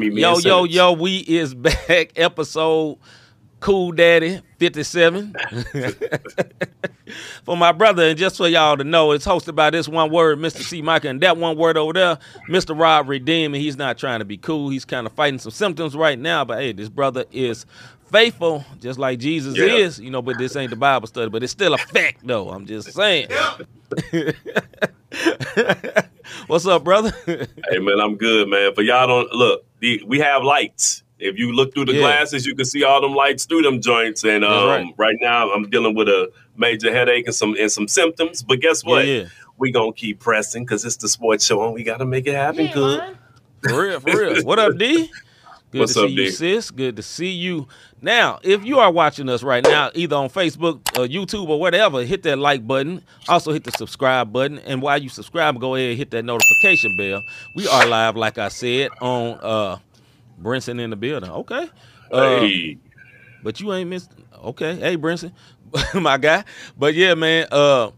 [0.00, 0.20] call me?
[0.20, 2.12] Yo, yo, yo, we is back.
[2.16, 2.98] Episode
[3.60, 5.34] Cool Daddy 57.
[7.44, 10.38] for my brother, and just for y'all to know, it's hosted by this one word,
[10.38, 10.62] Mr.
[10.62, 10.82] C.
[10.82, 12.78] Micah, and that one word over there, Mr.
[12.78, 13.54] Rob Redeem.
[13.54, 14.68] And he's not trying to be cool.
[14.68, 16.44] He's kind of fighting some symptoms right now.
[16.44, 17.64] But hey, this brother is
[18.12, 19.74] faithful, just like Jesus Yeah.
[19.76, 19.98] is.
[19.98, 22.50] You know, but this ain't the Bible study, but it's still a fact, though.
[22.50, 23.28] I'm just saying.
[26.46, 27.12] What's up, brother?
[27.26, 28.74] Hey man, I'm good, man.
[28.74, 31.02] For y'all don't look, the, we have lights.
[31.18, 32.00] If you look through the Yeah.
[32.00, 34.24] glasses, you can see all them lights through them joints.
[34.24, 34.94] And um, right.
[34.98, 35.16] right.
[35.20, 38.42] now, I'm dealing with a major headache and some and some symptoms.
[38.42, 39.06] But guess what?
[39.06, 39.28] Yeah, yeah.
[39.58, 42.66] We gonna keep pressing because it's the sports show and we gotta make it happen.
[42.72, 43.16] Good.
[43.62, 44.44] For real, for real.
[44.44, 45.10] What up, D?
[45.76, 46.70] Good What's to up, see you, sis.
[46.70, 47.68] Good to see you.
[48.00, 52.02] Now, if you are watching us right now, either on Facebook, or YouTube, or whatever,
[52.02, 53.02] hit that like button.
[53.28, 54.58] Also, hit the subscribe button.
[54.60, 57.22] And while you subscribe, go ahead and hit that notification bell.
[57.54, 59.78] We are live, like I said, on uh
[60.42, 61.30] Brinson in the building.
[61.30, 61.68] Okay.
[62.10, 62.78] Uh, hey,
[63.42, 64.10] but you ain't missed.
[64.42, 65.32] Okay, hey Brinson,
[65.94, 66.42] my guy.
[66.78, 67.48] But yeah, man.
[67.52, 67.90] Uh,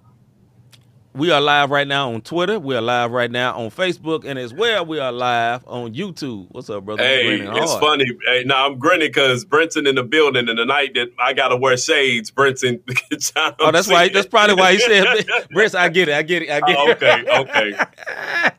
[1.14, 2.60] we are live right now on Twitter.
[2.60, 6.46] We are live right now on Facebook, and as well, we are live on YouTube.
[6.50, 7.02] What's up, brother?
[7.02, 7.80] hey, it's hard.
[7.80, 8.04] funny.
[8.26, 11.56] Hey, now I'm grinning because Brenton in the building, and the night that I gotta
[11.56, 12.80] wear shades, Brenton.
[13.60, 14.08] Oh, that's why.
[14.08, 15.04] That's probably why he said,
[15.52, 16.14] "Brinson, I get it.
[16.14, 16.50] I get it.
[16.50, 17.72] I get Oh, it." okay, okay.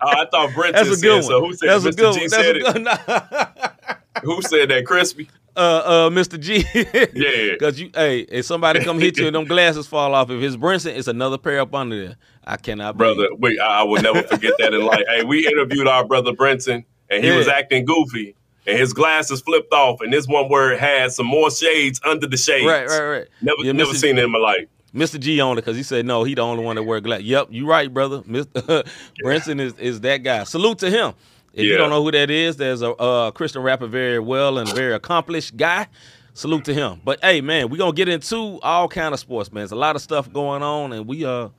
[0.01, 1.23] Oh, I thought Brenton That's a said good one.
[1.23, 1.45] so.
[1.45, 1.87] Who said That's Mr.
[1.87, 2.29] a good G one.
[2.29, 2.55] said
[2.85, 3.71] That's it?
[4.13, 4.23] good.
[4.23, 4.85] Who said that?
[4.85, 5.29] Crispy.
[5.59, 6.39] Uh, uh, Mr.
[6.39, 6.65] G.
[6.73, 7.53] Yeah.
[7.59, 10.55] Because you, hey, if somebody come hit you and them glasses fall off, if it's
[10.55, 12.15] Brinson, it's another pair up under there.
[12.45, 13.25] I cannot, brother.
[13.25, 13.39] it.
[13.39, 15.03] Wait, I will never forget that in life.
[15.07, 18.35] Hey, we interviewed our brother Brenton, and he was acting goofy,
[18.65, 22.37] and his glasses flipped off, and this one word had some more shades under the
[22.37, 22.65] shades.
[22.65, 23.27] Right, right, right.
[23.41, 23.95] Never, Yeah, never Mr.
[23.97, 24.67] seen it in my life.
[24.95, 25.19] Mr.
[25.19, 27.25] G on it because he said no, he the only one that wear glasses.
[27.27, 28.21] Yep, you right, brother.
[28.21, 28.87] Mr.
[29.23, 30.43] Brinson is, is that guy.
[30.45, 31.13] Salute to him.
[31.53, 34.71] If you don't know who that is, there's a uh, Christian rapper, very well and
[34.73, 35.87] very accomplished guy.
[36.33, 37.01] Salute to him.
[37.03, 39.61] But hey, man, we're gonna get into all kind of sports, man.
[39.61, 41.49] There's a lot of stuff going on, and we uh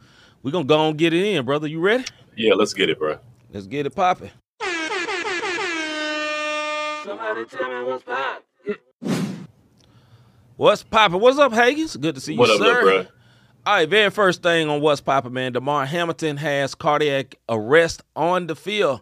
[0.42, 1.66] we're gonna go and get it in, brother.
[1.66, 2.04] You ready?
[2.36, 3.18] Yeah, let's get it, bro.
[3.52, 4.30] Let's get it popping.
[7.04, 9.46] Somebody tell me what's poppin'.
[10.56, 11.20] What's poppin'?
[11.20, 12.00] What's up, Hagens?
[12.00, 12.82] Good to see you, What up, sir.
[12.82, 13.06] bro?
[13.66, 15.52] All right, very first thing on what's poppin', man.
[15.52, 19.00] Damar Hamilton has cardiac arrest on the field.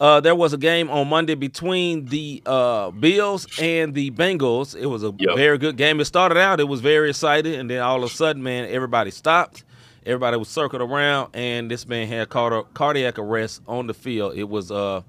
[0.00, 4.74] Uh, there was a game on Monday between the uh, Bills and the Bengals.
[4.76, 5.36] It was a Yep.
[5.36, 6.00] very good game.
[6.00, 9.10] It started out, it was very exciting, and then all of a sudden, man, everybody
[9.12, 9.62] stopped.
[10.04, 14.34] Everybody was circled around, and this man had cardi- cardiac arrest on the field.
[14.36, 15.00] It was uh,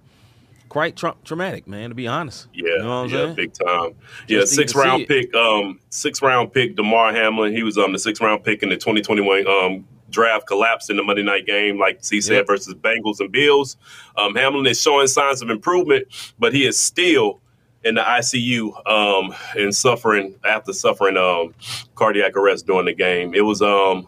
[0.70, 1.90] quite tra- traumatic, man.
[1.90, 3.36] To be honest, Yeah, you know what I'm yeah, saying?
[3.36, 3.92] big time.
[4.28, 7.54] Yeah, Just six round pick, um, six round pick, Damar Hamlin.
[7.54, 9.86] He was um the six round pick in the 2021 um
[10.16, 12.48] draft collapsed in the Monday night game, like C said, Yep.
[12.48, 13.78] versus Bengals and Bills.
[14.18, 16.08] Um, Hamlin is showing signs of improvement,
[16.40, 17.42] but he is still
[17.84, 21.54] in the ICU um and suffering after suffering um
[21.94, 23.36] cardiac arrest during the game.
[23.36, 24.08] It was um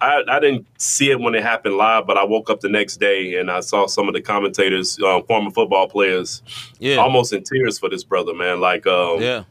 [0.00, 2.98] I, I didn't see it when it happened live, but I woke up the next
[2.98, 6.42] day and I saw some of the commentators, um, former football players,
[6.78, 8.60] Yeah, almost in tears for this brother, man.
[8.60, 9.42] Like, um, yeah,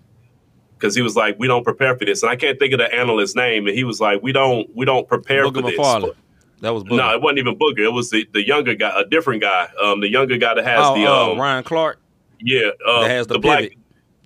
[0.78, 2.94] because he was like, "We don't prepare for this," and I can't think of the
[2.94, 6.16] analyst's name, and he was like, "We don't, we don't prepare Booger for this."
[6.62, 6.98] That was Booger.
[6.98, 7.80] No, it wasn't even Booger.
[7.86, 9.70] It was the, the younger guy, a different guy.
[9.82, 12.00] Um, the younger guy that has oh, the uh, um, Ryan Clark
[12.40, 13.78] yeah, uh, that has the, black, pivot.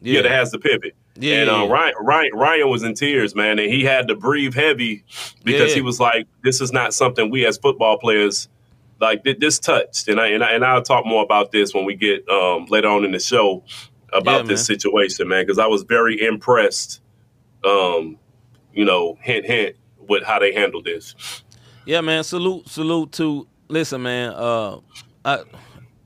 [0.01, 0.21] yeah.
[0.21, 0.95] that has the pivot.
[1.15, 1.71] Yeah, and uh, yeah, yeah.
[1.71, 5.03] Ryan, Ryan, Ryan was in tears, man, and he had to breathe heavy
[5.43, 5.75] because Yeah.
[5.75, 8.47] he was like, "This is not something we as football players
[8.99, 9.23] like.
[9.23, 11.95] th- This touched." And I and, I, and I'll talk more about this when we
[11.95, 13.63] get um, later on in the show
[14.13, 17.01] about Yeah, this situation, man, because I was very impressed.
[17.63, 18.17] Um,
[18.73, 19.75] you know, hint, hint,
[20.07, 21.43] with how they handled this.
[21.85, 22.23] Yeah, man.
[22.23, 23.47] Salute, salute to.
[23.67, 24.33] Listen, man.
[24.33, 24.79] Uh,
[25.23, 25.43] I,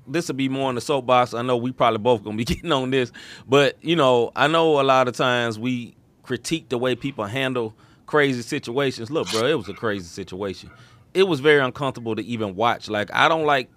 [0.08, 1.34] this will be more in the soapbox.
[1.34, 3.12] I know we probably both gonna be getting on this,
[3.48, 7.74] but you know, I know a lot of times we critique the way people handle
[8.06, 9.10] crazy situations.
[9.10, 10.70] Look, bro, it was a crazy situation.
[11.14, 12.90] It was very uncomfortable to even watch.
[12.90, 13.70] Like, I don't like.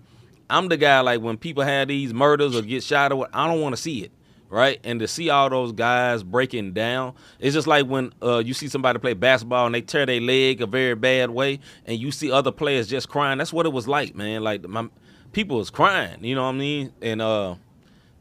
[0.50, 3.30] I'm the guy like when people have these murders or get shot or what.
[3.32, 4.12] I don't want to see it.
[4.48, 4.80] Right?
[4.84, 8.68] And to see all those guys breaking down, it's just like when uh, you see
[8.68, 12.30] somebody play basketball and they tear their leg a very bad way, and you see
[12.30, 13.38] other players just crying.
[13.38, 14.42] That's what it was like, man.
[14.42, 14.88] Like my
[15.32, 16.92] people was crying, you know what I mean?
[17.02, 17.56] And uh,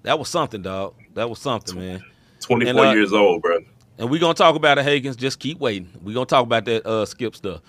[0.03, 0.95] that was something, dog.
[1.13, 2.03] That was something, man.
[2.41, 3.59] 24 And, uh, years old, bro.
[3.97, 5.15] And we're gonna talk about it, Higgins.
[5.15, 5.89] Just keep waiting.
[6.03, 7.61] We're gonna talk about that uh, skip stuff.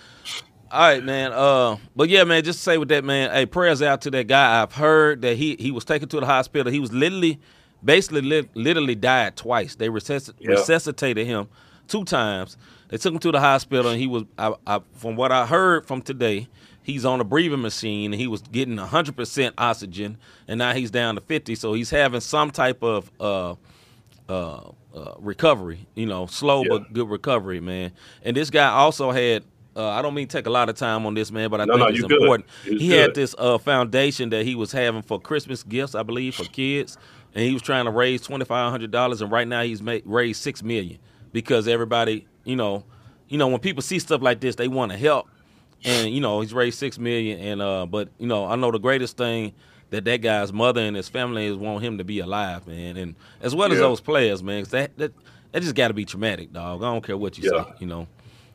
[0.71, 1.33] All right, man.
[1.33, 2.45] Uh, but yeah, man.
[2.45, 3.31] Just to say with that, man.
[3.31, 4.61] Hey, prayers out to that guy.
[4.61, 6.71] I've heard that he he was taken to the hospital.
[6.71, 7.41] He was literally,
[7.85, 9.75] basically, li- literally died twice.
[9.75, 10.51] They resusc- Yeah.
[10.51, 11.49] resuscitated him
[11.87, 12.57] two times.
[12.89, 15.87] They took him to the hospital, and he was, I, I, from what I heard
[15.87, 16.49] from today,
[16.83, 20.17] he's on a breathing machine, and he was getting hundred percent oxygen,
[20.47, 21.55] and now he's down to fifty.
[21.55, 23.55] So he's having some type of uh,
[24.29, 25.87] uh, uh, recovery.
[25.95, 26.69] You know, slow Yeah.
[26.71, 27.93] but good recovery, man.
[28.25, 29.45] And this guy also had.
[29.77, 31.65] Uh, I don't mean to take a lot of time on this, man, but I
[31.65, 32.11] No, think no, it's good.
[32.23, 32.49] important.
[32.65, 36.43] He had this uh, foundation that he was having for Christmas gifts, I believe, for
[36.47, 36.99] kids,
[37.35, 40.03] and he was trying to raise twenty five hundred dollars, and right now he's made
[40.05, 40.99] raised six million
[41.33, 42.85] because everybody, you know,
[43.29, 45.29] you know, when people see stuff like this, they want to help,
[45.85, 48.79] and you know, he's raised six million, and uh, but you know, I know the
[48.79, 49.53] greatest thing
[49.91, 53.15] that that guy's mother and his family is want him to be alive, man, and
[53.41, 55.13] as well as those players, man, 'cause that that
[55.53, 56.83] that just got to be traumatic, dog.
[56.83, 57.65] I don't care what you Yeah.
[57.65, 58.07] say, you know,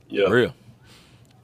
[0.09, 0.29] Yeah.
[0.29, 0.53] real.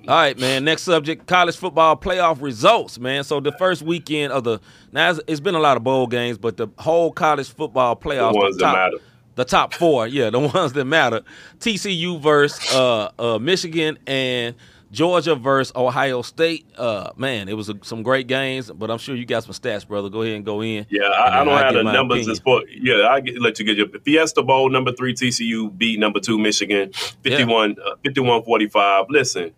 [0.07, 0.63] All right, man.
[0.63, 3.23] Next subject: college football playoff results, man.
[3.23, 4.59] So the first weekend of the
[4.91, 8.33] now it's- it's been a lot of bowl games, but the whole college football playoffs,
[8.33, 8.97] ones that top, matter.
[9.35, 11.21] the top four, yeah, the ones that matter.
[11.59, 14.55] TCU versus uh, uh, Michigan and
[14.91, 16.65] Georgia versus Ohio State.
[16.77, 19.85] Uh, man, it was a, some great games, but I'm sure you got some stats,
[19.87, 20.09] brother.
[20.09, 20.87] Go ahead and go in.
[20.89, 22.63] Yeah, I, I don't I'll have the numbers as for.
[22.69, 26.39] Yeah, I get, let you get your Fiesta Bowl number three TCU beat number two
[26.39, 29.05] Michigan 51 uh, 51 45.
[29.09, 29.51] Listen,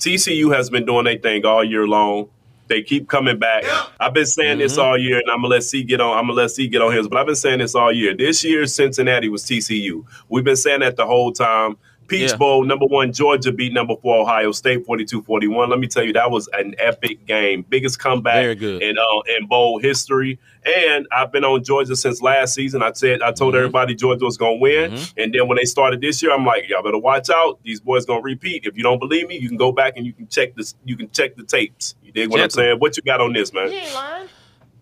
[0.00, 2.28] TCU has been doing their thing all year long.
[2.68, 3.64] They keep coming back.
[3.98, 4.80] I've been saying this Mm-hmm.
[4.82, 6.16] all year, and I'm gonna let C get on.
[6.16, 8.14] I'm gonna let C get on his, but I've been saying this all year.
[8.14, 10.04] This year, Cincinnati was TCU.
[10.28, 11.76] We've been saying that the whole time.
[12.10, 12.36] Peach Yeah.
[12.36, 15.70] Bowl, number one, Georgia beat number four, Ohio State, 42 41.
[15.70, 17.64] Let me tell you, that was an epic game.
[17.68, 18.82] Biggest comeback Very good.
[18.82, 20.38] in, uh, in bowl history.
[20.66, 22.82] And I've been on Georgia since last season.
[22.82, 23.58] I said, I told Mhm.
[23.58, 24.90] everybody Georgia was going to win.
[24.90, 25.12] Mhm.
[25.16, 27.60] And then when they started this year, I'm like, y'all better watch out.
[27.62, 28.64] These boys going to repeat.
[28.66, 30.74] If you don't believe me, you can go back and you can check this.
[30.84, 31.94] You can check the tapes.
[32.04, 32.78] You dig what Check I'm saying?
[32.80, 33.70] What you got on this, man?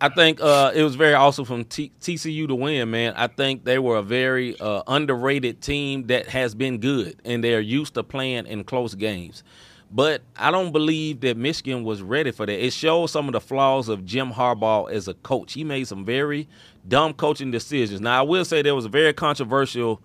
[0.00, 3.14] I think uh, it was very awesome from T- TCU to win, man.
[3.16, 7.60] I think they were a very uh, underrated team that has been good, and they're
[7.60, 9.42] used to playing in close games.
[9.90, 12.64] But I don't believe that Michigan was ready for that.
[12.64, 15.54] It shows some of the flaws of Jim Harbaugh as a coach.
[15.54, 16.46] He made some very
[16.86, 18.00] dumb coaching decisions.
[18.00, 20.00] Now, I will say there was a very controversial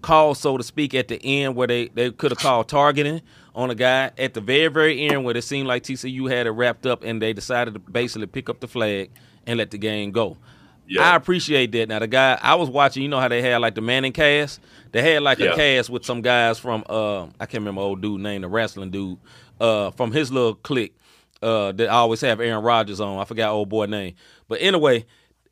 [0.00, 3.20] call, so to speak, at the end where they, they could have called targeting
[3.54, 6.50] on a guy at the very, very end where it seemed like TCU had it
[6.50, 9.10] wrapped up and they decided to basically pick up the flag
[9.46, 10.36] and let the game go.
[10.86, 11.12] Yeah.
[11.12, 11.88] I appreciate that.
[11.88, 14.60] Now the guy I was watching, you know how they had like the Manning cast?
[14.92, 18.20] They had like a cast with some guys from uh I can't remember old dude
[18.20, 19.18] name, the wrestling dude,
[19.60, 20.94] uh from his little clique.
[21.40, 23.18] Uh that always have Aaron Rodgers on.
[23.18, 24.14] I forgot old boy name.
[24.46, 25.06] But anyway,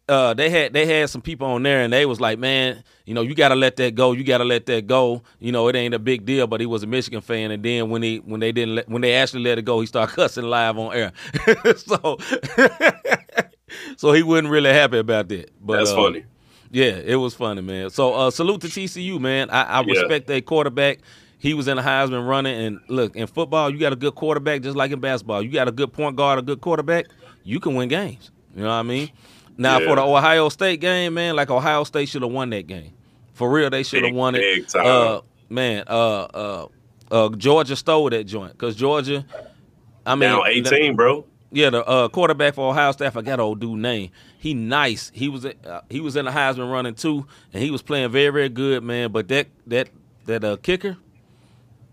[0.08, 3.14] uh, they had they had some people on there and they was like, man, you
[3.14, 4.12] know, you got to let that go.
[4.12, 5.22] You got to let that go.
[5.38, 6.46] You know, it ain't a big deal.
[6.46, 9.02] But he was a Michigan fan, and then when he when they didn't let, when
[9.02, 11.12] they actually let it go, he started cussing live on air.
[11.76, 12.18] so
[13.96, 15.50] so he wasn't really happy about that.
[15.60, 16.24] But That's uh, funny.
[16.70, 17.90] Yeah, it was funny, man.
[17.90, 19.50] So uh, salute to TCU, man.
[19.50, 19.92] I, I Yeah.
[20.00, 21.00] respect their quarterback.
[21.38, 24.62] He was in the Heisman running, and look, in football, you got a good quarterback,
[24.62, 25.42] just like in basketball.
[25.42, 27.06] You got a good point guard, a good quarterback,
[27.42, 28.30] you can win games.
[28.54, 29.10] You know what I mean?
[29.58, 29.88] Now Yeah.
[29.88, 32.92] for the Ohio State game, man, like Ohio State should have won that game.
[33.34, 34.38] For real, they should have won it.
[34.40, 34.86] big time.
[34.86, 36.66] Uh, man, uh, uh,
[37.10, 39.26] uh, Georgia stole that joint because Georgia.
[40.06, 41.24] I mean, Now 18, bro.
[41.52, 44.10] Yeah, the uh, quarterback for Ohio State, I forgot old dude name.
[44.38, 45.10] He nice.
[45.14, 48.30] He was uh, he was in the Heisman running too, and he was playing very
[48.30, 49.12] very good, man.
[49.12, 49.88] But that that
[50.26, 50.96] that uh, kicker,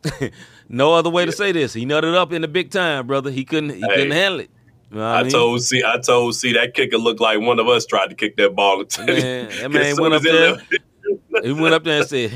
[0.70, 1.74] no other way to say this.
[1.74, 3.32] He nutted up in the big time, brother.
[3.32, 3.88] He couldn't he Hey.
[3.88, 4.50] couldn't handle it.
[4.92, 5.32] You know I, I mean?
[5.32, 8.38] told C, I told C that kicker looked like one of us tried to kick
[8.38, 8.78] that ball.
[9.08, 10.58] Man, that man went up there.
[11.44, 12.32] He went up there and said,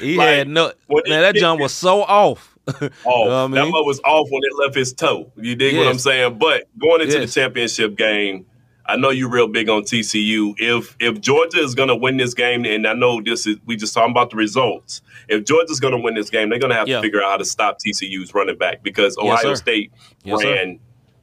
[0.00, 1.22] he Like, had no man.
[1.22, 2.55] That jump was so off.
[2.68, 2.80] Off.
[2.82, 3.72] You oh, know I That mean?
[3.72, 5.30] mud was off when it left his toe.
[5.36, 6.38] You dig what I'm saying?
[6.38, 7.34] But going into Yes.
[7.34, 8.46] the championship game,
[8.88, 10.54] I know you're real big on TCU.
[10.58, 13.76] If if Georgia is going to win this game, and I know this is we
[13.76, 15.02] just talking about the results.
[15.28, 16.96] If Georgia's going to win this game, they're going to have Yeah.
[16.96, 19.54] to figure out how to stop TCU's running back because Ohio sir.
[19.56, 19.92] State
[20.24, 20.76] Yes, sir.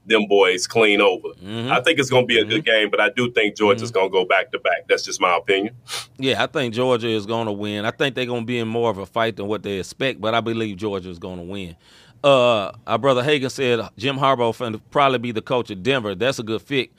[0.05, 1.29] Them boys clean over.
[1.43, 1.72] Mhm.
[1.72, 4.00] I think it's going to be a good game, but I do think Georgia's Mm-hmm.
[4.00, 4.88] going to go back to back.
[4.89, 5.75] That's just my opinion.
[6.17, 7.86] Yeah, I think Georgia is going to win.
[7.86, 10.19] I think they're going to be in more of a fight than what they expect,
[10.22, 11.75] but I believe Georgia is going to win.
[12.24, 16.15] Uh, our brother Hagan said Jim Harbaugh finna probably be the coach of Denver.
[16.15, 16.91] That's a good fit.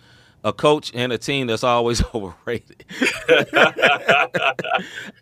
[0.47, 2.85] A coach and a team that's always overrated.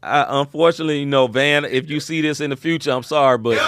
[0.03, 3.59] I, unfortunately, you know, Van, if you see this in the future, I'm sorry, but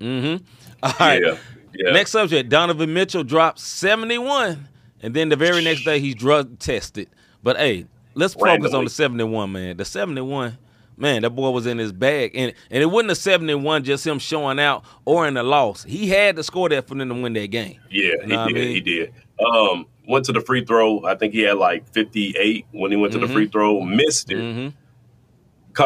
[0.00, 0.44] mm-hmm.
[0.82, 1.22] All right.
[1.24, 1.36] Yeah.
[1.74, 1.92] Yeah.
[1.92, 4.68] Next subject: Donovan Mitchell dropped 71,
[5.02, 7.08] and then the very next day he's drug tested.
[7.42, 9.76] But hey, let's focus on the 71, man.
[9.76, 10.58] The 71
[10.98, 12.32] man, that boy was in his bag.
[12.34, 15.84] And and it wasn't a seventy-one just him showing out or in the loss.
[15.84, 17.78] He had to score that for them to win that game.
[17.90, 18.54] Yeah, You know he I did.
[18.54, 18.68] mean?
[18.74, 19.12] He did.
[19.44, 21.04] Um, went to the free throw.
[21.04, 23.80] I think he had like 58 when he went to the free throw.
[23.80, 24.38] Missed it.
[24.38, 24.68] hmm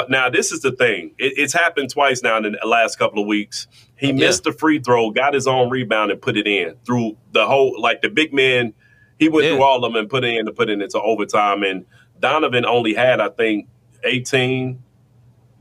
[0.08, 1.14] Now this is the thing.
[1.18, 3.66] It, it's happened twice now in the last couple of weeks.
[4.02, 4.14] He Yeah.
[4.26, 7.80] missed the free throw, got his own rebound, and put it in through the whole
[7.80, 8.75] like the big man.
[9.18, 9.52] He went Yeah.
[9.54, 11.62] through all of them and put it in to put it into overtime.
[11.62, 11.85] And
[12.21, 13.68] Donovan only had I think
[14.04, 14.82] 18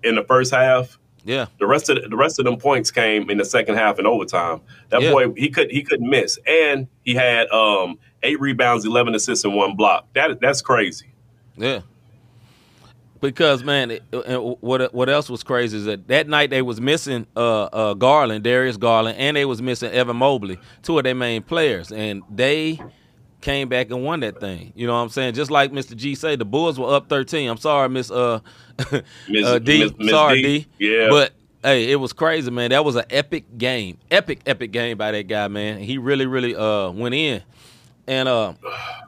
[0.04, 0.98] in the first half.
[1.24, 1.46] Yeah.
[1.60, 4.08] The rest of the, the rest of them points came in the second half and
[4.08, 4.62] overtime.
[4.90, 5.12] That Yeah.
[5.12, 9.54] boy he could he couldn't miss, and he had um eight rebounds, eleven assists, and
[9.54, 10.08] one block.
[10.14, 11.14] That that's crazy.
[11.56, 11.82] Yeah.
[13.22, 16.82] Because man, it, and what what else was crazy is that that night they was
[16.82, 21.16] missing uh, uh, Garland, Darius Garland, and they was missing Evan Mobley, two of their
[21.16, 22.80] main players, and they
[23.42, 24.72] came back and won that thing.
[24.76, 25.34] You know what I'm saying?
[25.36, 25.96] Just like Mr.
[25.96, 27.50] G say, the Bulls were up 13.
[27.50, 28.40] I'm sorry, Miss uh,
[29.30, 29.84] Miss- uh, D.
[29.84, 30.60] Miss- Miss sorry, D.
[30.60, 30.68] D.
[30.90, 31.10] Yeah.
[31.10, 32.72] But hey, it was crazy, man.
[32.72, 35.80] That was an epic game, epic, epic game by that guy, man.
[35.80, 37.44] He really, really uh went in.
[38.12, 38.56] And uh,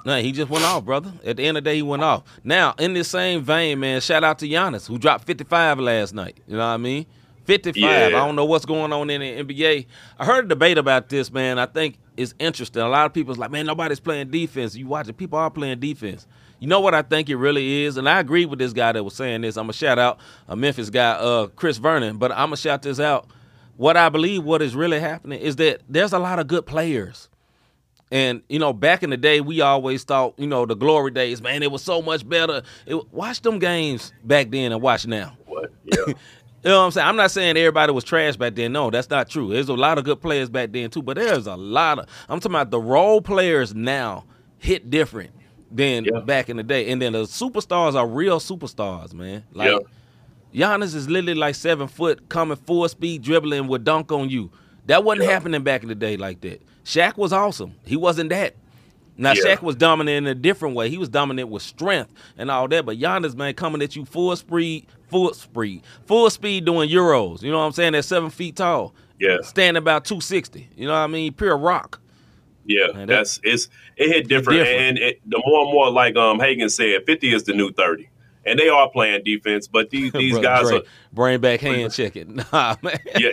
[0.06, 1.12] no, he just went off, brother.
[1.26, 2.24] At the end of the day, he went off.
[2.42, 6.38] Now, in this same vein, man, shout out to Giannis who dropped 55 last night.
[6.48, 7.06] You know what I mean?
[7.44, 7.76] 55.
[7.76, 8.08] Yeah.
[8.08, 9.88] I don't know what's going on in the NBA.
[10.18, 11.60] I heard a debate about this, man.
[11.60, 12.82] I think it's interesting.
[12.82, 14.74] A lot of people's like, man, nobody's playing defense.
[14.74, 16.26] You watch it, people are playing defense.
[16.60, 19.04] You know what I think it really is, and I agree with this guy that
[19.04, 19.58] was saying this.
[19.58, 20.18] I'm gonna shout out
[20.48, 23.28] a Memphis guy, uh, Chris Vernon, but I'm gonna shout this out.
[23.76, 27.28] What I believe, what is really happening, is that there's a lot of good players.
[28.12, 31.42] And you know, back in the day, we always thought, you know, the glory days,
[31.42, 32.62] man, it was so much better.
[32.86, 35.36] It, watch them games back then and watch now.
[35.46, 35.72] What?
[35.86, 36.14] Yeah.
[36.66, 37.08] You know what I'm saying?
[37.10, 38.72] I'm not saying everybody was trash back then.
[38.72, 39.50] No, that's not true.
[39.52, 42.40] There's a lot of good players back then too, but there's a lot of I'm
[42.40, 44.24] talking about the role players now
[44.60, 45.32] hit different
[45.70, 46.22] than Yeah.
[46.22, 46.90] back in the day.
[46.90, 49.44] And then the superstars are real superstars, man.
[49.52, 49.74] Like
[50.54, 54.50] Giannis is literally like seven foot, coming full speed, dribbling with dunk on you.
[54.86, 55.34] That wasn't Yeah.
[55.34, 56.62] happening back in the day like that.
[56.86, 57.75] Shaq was awesome.
[57.86, 58.56] He wasn't that.
[59.18, 59.56] Now Yeah.
[59.56, 60.90] Shaq was dominant in a different way.
[60.90, 62.86] He was dominant with strength and all that.
[62.86, 67.42] But Giannis, man, coming at you full speed, full speed, full speed doing euros.
[67.44, 67.94] You know what I'm saying?
[67.96, 69.38] At seven feet tall, Yeah.
[69.44, 70.68] standing about two sixty.
[70.75, 71.32] You know what I mean?
[71.34, 72.00] Pure rock.
[72.66, 74.82] Yeah, Man, that- that's it's it hit different, different.
[74.82, 78.10] and it, the more and more like um Hagan said, fifty is the new thirty,
[78.46, 81.94] and they are playing defense, but these these Brother guys Dre, are brain back hand
[81.94, 82.38] checking.
[82.54, 83.00] Nah, man.
[83.20, 83.32] yeah.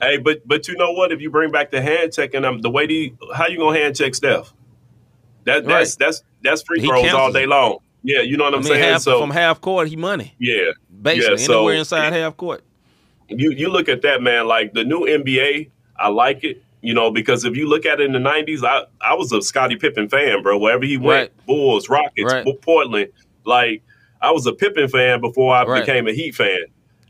[0.00, 1.12] Hey, but but you know what?
[1.12, 3.78] If you bring back the hand check checking, um, the way the how you gonna
[3.78, 4.52] hand check Steph?
[5.44, 6.06] That that's Right.
[6.06, 7.78] that's that's free He throws all day long.
[8.02, 8.82] Yeah, you know what I I'm mean, saying.
[8.84, 10.34] half, so from half court, he money.
[10.38, 12.62] yeah, Basically, Yeah, so- anywhere inside half court.
[13.28, 15.70] you you look at that man like the new NBA.
[15.96, 18.84] I like it, you know, because if you look at it in the '90s, I
[19.00, 20.58] I was a Scottie Pippen fan, bro.
[20.58, 21.46] Wherever he went, Right.
[21.46, 22.46] Bulls, Rockets, Right.
[22.62, 23.10] Portland,
[23.44, 23.82] like
[24.20, 26.64] I was a Pippen fan before I became a Heat fan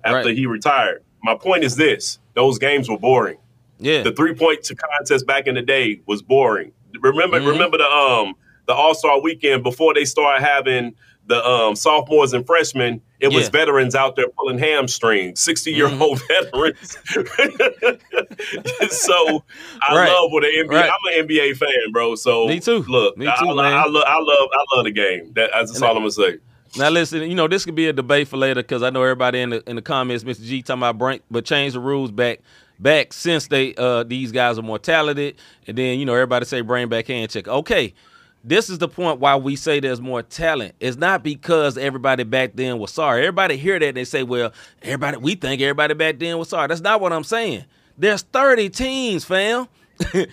[0.04, 1.03] after he retired.
[1.24, 3.38] My point is this: those games were boring.
[3.80, 4.02] Yeah.
[4.02, 6.70] The three point contest back in the day was boring.
[7.00, 7.48] Remember, Mhm.
[7.48, 8.34] remember the um
[8.66, 10.94] the All Star weekend before they started having
[11.26, 13.00] the um sophomores and freshmen.
[13.20, 13.50] It was Yeah.
[13.50, 16.96] veterans out there pulling hamstrings, sixty year old veterans.
[18.90, 19.44] so
[19.88, 20.08] I Right.
[20.12, 20.68] love what an NBA.
[20.68, 20.90] Right.
[20.90, 22.14] I'm an NBA fan, bro.
[22.14, 22.84] So Me too.
[22.88, 23.72] Look, Me too, I, man.
[23.72, 25.32] I, love, I love, I love the game.
[25.34, 26.36] That, that's all I'm gonna say.
[26.76, 29.40] Now listen, you know this could be a debate for later because I know everybody
[29.40, 30.44] in the in the comments, Mr.
[30.44, 32.40] G talking about break, but change the rules back
[32.80, 36.62] back since they uh these guys are more talented, and then you know everybody say
[36.62, 37.46] bring back hand check.
[37.46, 37.94] Okay,
[38.42, 40.74] this is the point why we say there's more talent.
[40.80, 43.20] It's not because everybody back then was sorry.
[43.20, 44.52] Everybody hear that and they say, well,
[44.82, 46.66] everybody we think everybody back then was sorry.
[46.66, 47.64] That's not what I'm saying.
[47.96, 49.68] There's 30 teams, fam.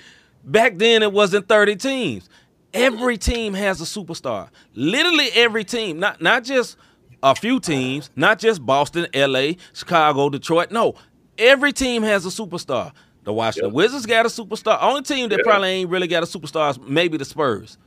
[0.44, 2.30] Back then, it wasn't 30 teams.
[2.74, 4.50] Every team has a superstar.
[4.76, 6.78] Literally every team, not not just
[7.22, 10.72] a few teams, not just Boston, LA, Chicago, Detroit.
[10.72, 10.96] No,
[11.38, 12.94] every team has a superstar.
[13.24, 13.76] The Washington Yeah.
[13.76, 14.80] Wizards got a superstar.
[14.82, 15.44] Only team that Yeah.
[15.44, 17.78] probably ain't really got a superstar is maybe the Spurs.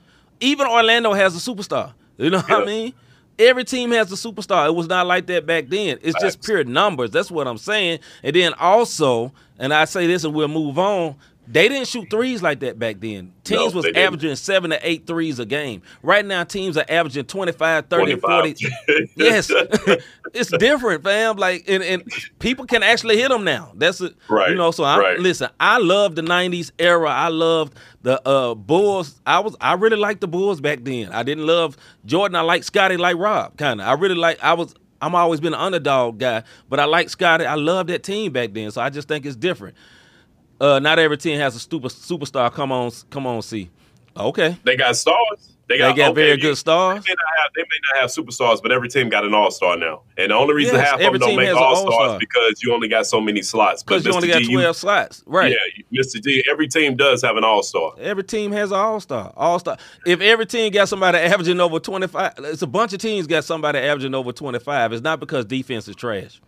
[0.40, 1.92] Even Orlando has a superstar.
[2.16, 2.92] You know what I mean?
[3.36, 4.66] Every team has a superstar.
[4.68, 5.98] It was not like that back then.
[6.02, 7.10] It's just pure numbers.
[7.10, 7.98] That's what I'm saying.
[8.22, 11.16] And then also, and I say this and we'll move on.
[11.46, 13.32] They didn't shoot threes like that back then.
[13.44, 14.06] Teams No, was they didn't.
[14.06, 15.82] averaging seven to eight threes a game.
[16.02, 18.58] Right now, teams are averaging 25, 30, 25.
[18.58, 19.10] 40.
[19.16, 19.50] yes.
[20.34, 21.36] it's different, fam.
[21.36, 22.02] Like, and, and
[22.38, 23.72] people can actually hit them now.
[23.74, 24.14] That's it.
[24.28, 25.18] Right, You know, so I'm, right.
[25.18, 27.10] listen, I love the 90s era.
[27.10, 29.20] I loved the uh, Bulls.
[29.26, 31.10] I was, I really liked the Bulls back then.
[31.12, 32.36] I didn't love Jordan.
[32.36, 33.86] I liked Scottie like Rob, kind of.
[33.86, 37.44] I really like, I was, I'm always been an underdog guy, but I like Scottie.
[37.44, 38.70] I love that team back then.
[38.70, 39.76] So I just think it's different.
[40.64, 42.50] Uh, not every team has a super superstar.
[42.50, 43.68] Come on, come on, see.
[44.16, 45.18] Okay, They got stars.
[45.68, 47.04] They They got, got okay, very good stars.
[47.04, 49.50] They may, not have, they may not have superstars, but every team got an all
[49.50, 50.02] star now.
[50.16, 52.88] And the only reason Yes, half of them don't make all stars because you only
[52.88, 53.83] got so many slots.
[53.83, 55.23] Because you only got G, you- 12 slots.
[55.26, 55.52] Right.
[55.52, 56.21] Yeah, Mr.
[56.23, 56.44] D.
[56.50, 57.92] every team does have an all star.
[57.99, 59.33] Every team has an all star.
[59.37, 59.76] All star.
[60.06, 63.80] If every team got somebody averaging over 25, it's a bunch of teams got somebody
[63.80, 64.92] averaging over 25.
[64.92, 66.40] It's not because defense is trash.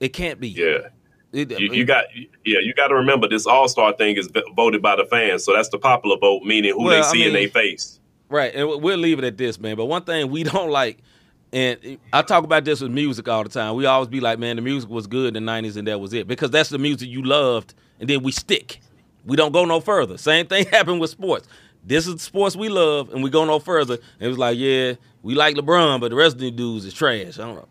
[0.00, 0.48] It can't be.
[0.48, 0.88] Yeah.
[1.32, 2.04] It- You, you got
[2.44, 5.52] yeah, you got to remember this All Star thing is voted by the fans, so
[5.54, 7.98] that's the popular vote, meaning who Well, they I see in mean- their face.
[8.28, 9.76] Right, and we'll leave it at this, man.
[9.76, 10.98] But one thing we don't like,
[11.52, 13.74] and I talk about this with music all the time.
[13.76, 16.12] We always be like, man, the music was good in the '90s, and that was
[16.14, 18.80] it, because that's the music you loved, and then we stick.
[19.26, 20.16] We don't go no further.
[20.18, 21.46] Same thing happened with sports.
[21.84, 23.94] This is the sports we love, and we go no further.
[23.94, 26.94] And it was like, yeah, we like LeBron, but the rest of the dudes is
[26.94, 27.38] trash.
[27.38, 27.68] I don't know.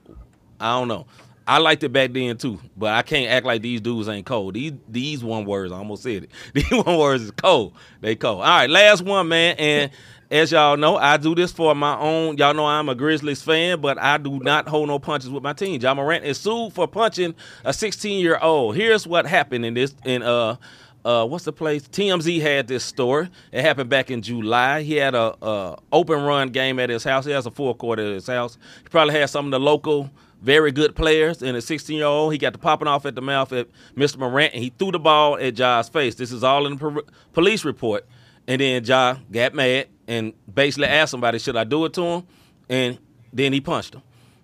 [0.60, 1.08] I don't know.
[1.48, 4.54] I liked it back then too, but I can't act like these dudes ain't cold.
[4.54, 6.32] These these one words, I almost said it.
[6.54, 7.74] These one words is cold.
[8.00, 8.42] They cold.
[8.42, 9.56] All right, last one, man.
[9.58, 9.92] And
[10.32, 12.38] as y'all know, I do this for my own.
[12.38, 15.54] Y'all know I'm a Grizzlies fan, but I do not hold no punches with my
[15.54, 15.82] team.
[15.82, 18.76] Ja Morant is sued for punching a 16 year old.
[18.76, 20.56] Here's what happened in this in uh
[21.04, 21.84] uh, what's the place?
[21.88, 23.30] TMZ had this story.
[23.52, 24.84] It happened back in July.
[24.84, 27.26] He had a, a open run game at his house.
[27.26, 28.58] He has a four court at his house.
[28.84, 30.10] He probably had some of the local
[30.42, 31.42] very good players.
[31.42, 34.18] And a 16 year old, he got the popping off at the mouth at Mr.
[34.18, 36.16] Morant, and he threw the ball at Ja's face.
[36.16, 37.04] This is all in the
[37.34, 38.06] police report.
[38.48, 42.24] And then Ja got mad and basically asked somebody, "Should I do it to him?"
[42.70, 42.98] And
[43.32, 44.02] then he punched him.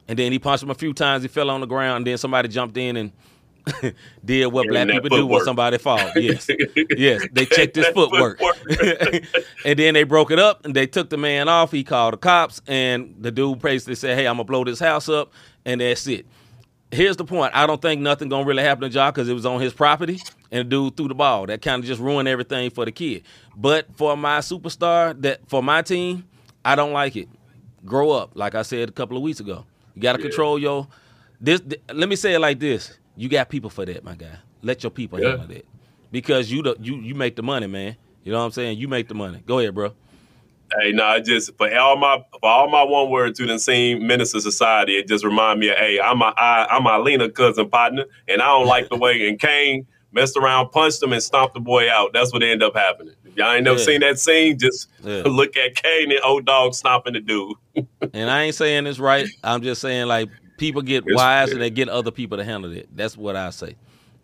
[0.08, 1.24] And then he punched him a few times.
[1.24, 1.98] He fell on the ground.
[1.98, 3.12] And then somebody jumped in and
[4.26, 6.12] did what black people do when somebody falls.
[6.16, 6.48] Yes,
[6.98, 9.24] yes, they checked his footwork, Footwork.
[9.66, 11.72] and then they broke it up and they took the man off.
[11.72, 15.10] He called the cops, and the dude basically said, "Hey, I'm gonna blow this house
[15.10, 15.32] up,"
[15.66, 16.26] and that's it.
[16.92, 19.46] Here's the point: I don't think nothing gonna really happen to Ja because it was
[19.46, 20.22] on his property,
[20.52, 21.46] and the dude threw the ball.
[21.46, 23.24] That kind of just ruined everything for the kid.
[23.56, 26.26] But for my superstar, that for my team,
[26.64, 27.28] I don't like it.
[27.86, 29.66] Grow up, like I said a couple of weeks ago.
[29.96, 30.28] You got to Yeah.
[30.30, 30.88] control your.
[31.42, 31.62] This.
[31.62, 34.38] th- let me say it like this: You got people for that, my guy.
[34.62, 35.30] Let your people Yeah.
[35.32, 35.66] handle that
[36.12, 37.98] because you the you you make the money, man.
[38.24, 38.78] You know what I'm saying?
[38.78, 39.42] You make the money.
[39.46, 39.94] Go ahead, bro.
[40.82, 44.06] Hey, no, I just for all my for all my one word to the same
[44.06, 47.70] minister society, it just remind me of hey, I'm a I, I'm a Lena cousin
[47.70, 51.54] partner, and I don't like the way and Kane messed around, punched him, and stomped
[51.54, 52.12] the boy out.
[52.14, 53.14] That's what ended up happening.
[53.26, 53.86] If y'all ain't never Yeah.
[53.86, 55.22] seen that scene, just Yeah.
[55.26, 57.56] look at Kane and O-Dog stomping the dude.
[58.14, 59.28] And I ain't saying it's right.
[59.44, 61.54] I'm just saying like people get It's wise fair.
[61.56, 62.90] and they get other people to handle it.
[62.96, 63.76] That's what I say.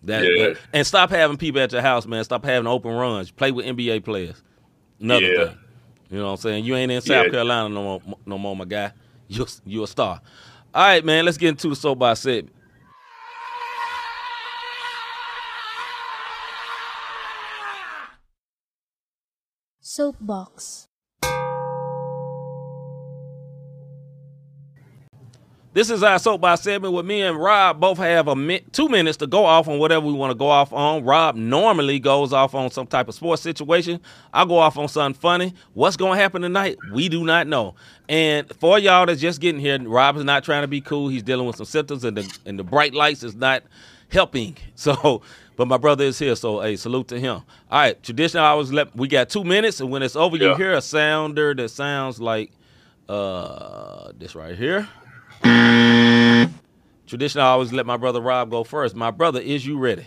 [0.03, 0.47] That, Yeah.
[0.49, 2.23] that- and stop having people at your house, man.
[2.23, 3.31] Stop having open runs.
[3.31, 4.41] Play with NBA players.
[4.99, 5.45] Another Yeah.
[5.45, 5.57] thing.
[6.09, 6.65] You know what I'm saying?
[6.65, 7.31] You ain't in South Yeah.
[7.31, 8.91] Carolina no more, no more, my guy.
[9.29, 10.21] You you're a star.
[10.75, 11.23] All right, man.
[11.25, 12.53] Let's get into the soapbox segment.
[19.81, 20.87] Soapbox.
[25.73, 29.17] This is our soapbox segment with me and Rob both have a mi- two minutes
[29.17, 31.03] to go off on whatever we want to go off on.
[31.03, 33.99] Rob normally goes off on some type of sports situation.
[34.31, 35.55] I go off on something funny.
[35.73, 36.77] What's going to happen tonight?
[36.93, 37.73] We do not know.
[38.07, 41.07] And for y'all that's just getting here, Rob is not trying to be cool.
[41.07, 43.63] He's dealing with some symptoms, and the and the bright lights is not
[44.11, 44.55] helping.
[44.75, 45.21] So,
[45.55, 47.35] but my brother is here, so hey, salute to him.
[47.71, 48.43] All right, traditional.
[48.43, 51.69] hours let we got two minutes, and when it's over, you hear a sounder that
[51.69, 52.51] sounds like
[53.07, 54.87] uh this right here.
[57.07, 58.95] Traditional, I always let my brother Rob go first.
[58.95, 60.05] My brother, is you ready?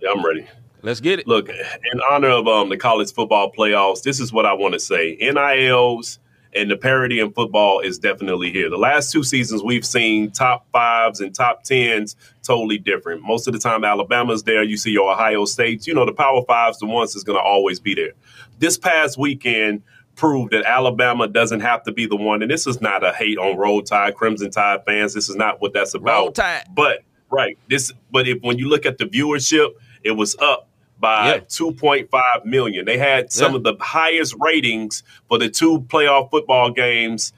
[0.00, 0.46] Yeah, I'm ready.
[0.82, 1.26] Let's get it.
[1.26, 4.80] Look, in honor of um, the college football playoffs, this is what I want to
[4.80, 5.16] say.
[5.20, 6.18] NILs
[6.54, 8.70] and the parity in football is definitely here.
[8.70, 13.22] The last two seasons, we've seen top fives and top tens totally different.
[13.22, 14.62] Most of the time, Alabama's there.
[14.62, 15.86] You see your Ohio States.
[15.86, 18.12] You know, the Power Fives, the ones that's going to always be there.
[18.58, 19.82] This past weekend
[20.16, 22.42] proved that Alabama doesn't have to be the one.
[22.42, 25.14] And this is not a hate on Roll Tide, Crimson Tide fans.
[25.14, 26.18] This is not what that's about.
[26.18, 26.64] Roll Tide.
[26.74, 27.00] But
[27.30, 27.92] right, this.
[28.10, 29.70] But if when you look at the viewership,
[30.02, 31.40] it was up by Yeah.
[31.40, 32.84] 2.5 million.
[32.86, 33.56] They had some Yeah.
[33.58, 37.32] of the highest ratings for the two playoff football games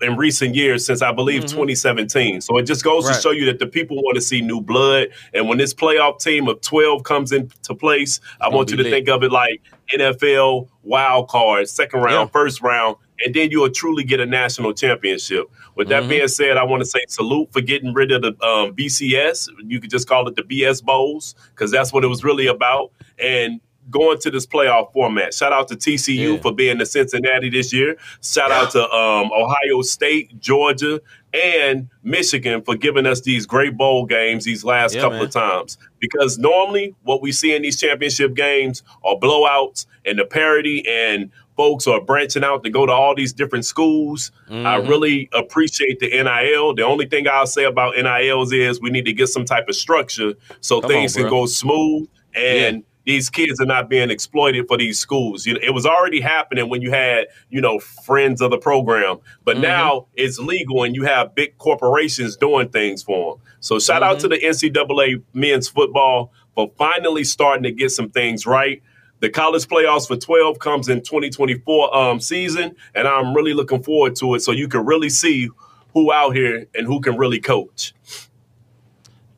[0.00, 2.40] in recent years since I believe 2017.
[2.40, 3.08] So it just goes Mm-hmm.
[3.10, 3.16] Right.
[3.16, 5.08] to show you that the people want to see new blood.
[5.34, 8.90] And when this playoff team of 12 comes into place, I want you to lit.
[8.92, 9.60] think of it like
[9.94, 12.32] NFL wild card, second round, Yeah.
[12.32, 15.48] first round, and then you'll truly get a national championship.
[15.74, 16.08] With that Mhm.
[16.08, 19.48] being said, I want to say salute for getting rid of the um, BCS.
[19.66, 22.90] You could just call it the BS Bowls because that's what it was really about.
[23.18, 25.34] And going to this playoff format.
[25.34, 26.40] Shout out to TCU Yeah.
[26.40, 27.96] for being the Cincinnati this year.
[28.22, 31.00] Shout out to um, Ohio State, Georgia,
[31.32, 35.26] and Michigan for giving us these great bowl games these last Yeah, couple man.
[35.26, 35.78] of times.
[36.00, 41.30] Because normally, what we see in these championship games are blowouts and the parity and
[41.56, 44.30] folks are branching out to go to all these different schools.
[44.50, 44.88] I Mhm.
[44.88, 46.74] really appreciate the NIL.
[46.74, 49.76] The only thing I'll say about NILs is we need to get some type of
[49.76, 54.68] structure so Come on, things can go smooth and these kids are not being exploited
[54.68, 55.44] for these schools.
[55.46, 59.18] You know, it was already happening when you had, you know, friends of the program,
[59.44, 59.62] but Mhm.
[59.62, 63.44] now it's legal and you have big corporations doing things for them.
[63.60, 64.20] So shout out Mhm.
[64.20, 68.80] to the NCAA men's football for finally starting to get some things right.
[69.20, 74.16] The college playoffs for 12 comes in 2024 um, season, and I'm really looking forward
[74.16, 75.48] to it so you can really see
[75.94, 77.92] who out here and who can really coach.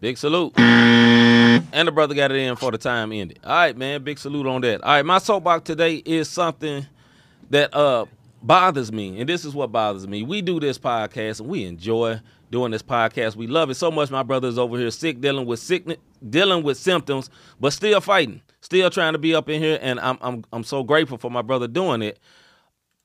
[0.00, 0.54] Big salute.
[1.72, 3.38] And the brother got it in for the time ended.
[3.44, 4.02] All right, man.
[4.02, 4.82] Big salute on that.
[4.82, 6.86] All right, my soapbox today is something
[7.50, 8.06] that uh
[8.42, 10.22] bothers me, and this is what bothers me.
[10.22, 13.36] We do this podcast and we enjoy doing this podcast.
[13.36, 14.10] We love it so much.
[14.10, 18.90] My brother's over here sick, dealing with sickness, dealing with symptoms, but still fighting, still
[18.90, 21.66] trying to be up in here, and I'm I'm I'm so grateful for my brother
[21.66, 22.18] doing it.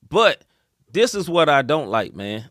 [0.08, 0.44] But
[0.92, 2.50] this is what I don't like, man.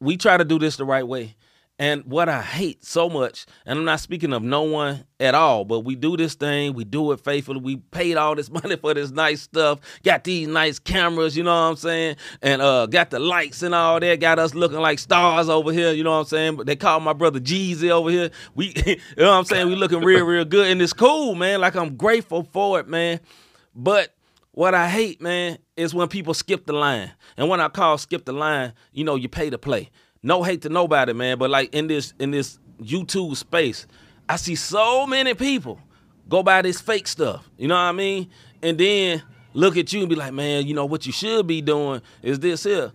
[0.00, 1.36] We try to do this the right way.
[1.78, 5.66] And what I hate so much, and I'm not speaking of no one at all,
[5.66, 7.60] but we do this thing, we do it faithfully.
[7.60, 11.50] We paid all this money for this nice stuff, got these nice cameras, you know
[11.50, 12.16] what I'm saying?
[12.40, 15.92] And uh got the lights and all that, got us looking like stars over here,
[15.92, 16.56] you know what I'm saying?
[16.56, 18.30] But they call my brother Jeezy over here.
[18.54, 19.66] We you know what I'm saying?
[19.68, 20.70] We looking real, real good.
[20.70, 21.60] And it's cool, man.
[21.60, 23.20] Like I'm grateful for it, man.
[23.74, 24.14] But
[24.52, 27.12] what I hate, man, is when people skip the line.
[27.36, 29.90] And when I call skip the line, you know, you pay to play.
[30.26, 33.86] No hate to nobody, man, but like in this in this YouTube space,
[34.28, 35.78] I see so many people
[36.28, 37.48] go buy this fake stuff.
[37.56, 38.28] You know what I mean?
[38.60, 41.62] And then look at you and be like, man, you know what you should be
[41.62, 42.90] doing is this here.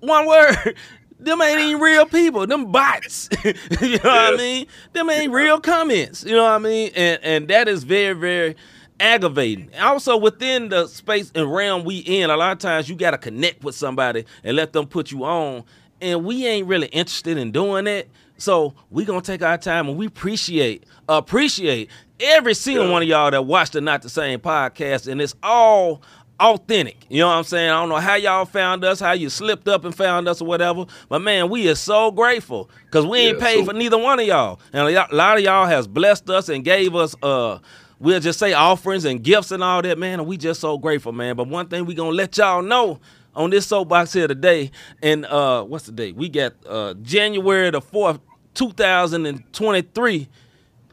[0.00, 0.76] One word.
[1.18, 2.46] Them ain't even real people.
[2.46, 3.30] Them bots.
[3.44, 4.66] you know what I mean?
[4.92, 6.24] Them ain't real comments.
[6.24, 6.90] You know what I mean?
[6.94, 8.56] And and that is very, very
[9.00, 9.70] aggravating.
[9.80, 13.64] Also within the space and realm we in, a lot of times you gotta connect
[13.64, 15.64] with somebody and let them put you on.
[16.00, 18.08] And we ain't really interested in doing it.
[18.38, 22.92] So we gonna take our time and we appreciate, appreciate every single Yeah.
[22.92, 25.08] one of y'all that watched the Not the Same podcast.
[25.10, 26.00] And it's all
[26.38, 27.04] authentic.
[27.10, 27.68] You know what I'm saying?
[27.70, 30.46] I don't know how y'all found us, how you slipped up and found us or
[30.46, 30.86] whatever.
[31.10, 34.18] But man, we are so grateful because we ain't Yeah, paid so- for neither one
[34.20, 34.58] of y'all.
[34.72, 37.58] And a lot of y'all has blessed us and gave us uh
[37.98, 40.20] we'll just say offerings and gifts and all that, man.
[40.20, 41.36] And we just so grateful, man.
[41.36, 43.00] But one thing we gonna let y'all know
[43.34, 44.70] on this soapbox here today,
[45.02, 46.16] and uh what's the date?
[46.16, 48.20] We got uh January the fourth,
[48.54, 50.28] 2023.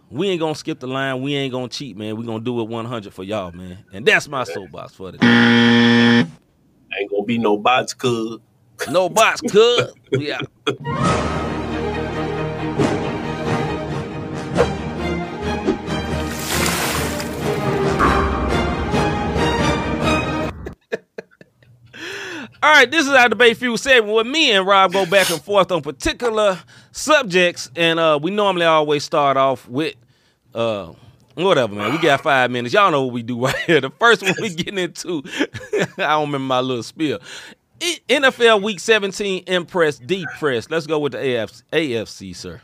[0.09, 1.21] We ain't gonna skip the line.
[1.21, 2.15] We ain't gonna cheat, man.
[2.15, 3.79] We gonna do it 100 for y'all, man.
[3.91, 5.27] And that's my soapbox for today.
[6.99, 8.39] Ain't gonna be no bots, cuz.
[8.89, 9.91] No box, cuz.
[10.11, 10.33] We
[22.63, 25.41] All right, this is our debate fuel segment where me and Rob go back and
[25.41, 26.59] forth on particular
[26.91, 29.93] subjects, and uh, we normally always start off with
[30.55, 30.91] uh,
[31.35, 31.91] whatever, man.
[31.91, 32.73] We got five minutes.
[32.73, 33.79] Y'all know what we do right here.
[33.81, 35.21] The first one we getting into,
[35.99, 37.19] I don't remember my little spiel.
[37.79, 40.67] NFL Week 17 impress, depress.
[40.71, 42.59] Let's go with the AFC, AFC sir.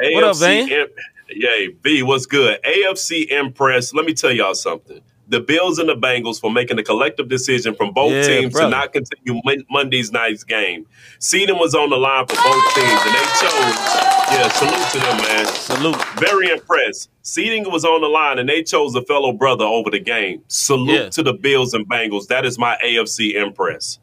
[0.00, 0.68] What up, Van?
[0.70, 0.86] Im-
[1.30, 2.60] Yay, B, what's good?
[2.62, 3.92] AFC Impress.
[3.92, 5.00] Let me tell y'all something.
[5.28, 8.66] The Bills and the Bengals for making a collective decision from both Yeah, teams brother.
[8.70, 10.86] to not continue Mon- Monday's night's game.
[11.18, 14.02] Seeding was on the line for both teams, and they chose.
[14.28, 15.46] Yeah, salute to them, man.
[15.46, 16.04] Salute.
[16.20, 17.10] Very impressed.
[17.22, 20.42] Seeding was on the line, and they chose a fellow brother over the game.
[20.48, 21.08] Salute Yeah.
[21.10, 22.28] to the Bills and Bengals.
[22.28, 23.98] That is my AFC Impress.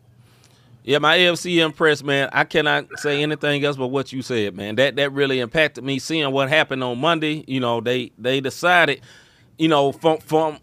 [0.86, 2.28] Yeah, my AFC impress, man.
[2.34, 4.76] I cannot say anything else but what you said, man.
[4.76, 7.46] That that really impacted me seeing what happened on Monday.
[7.48, 9.00] You know, they they decided,
[9.58, 10.58] you know, from from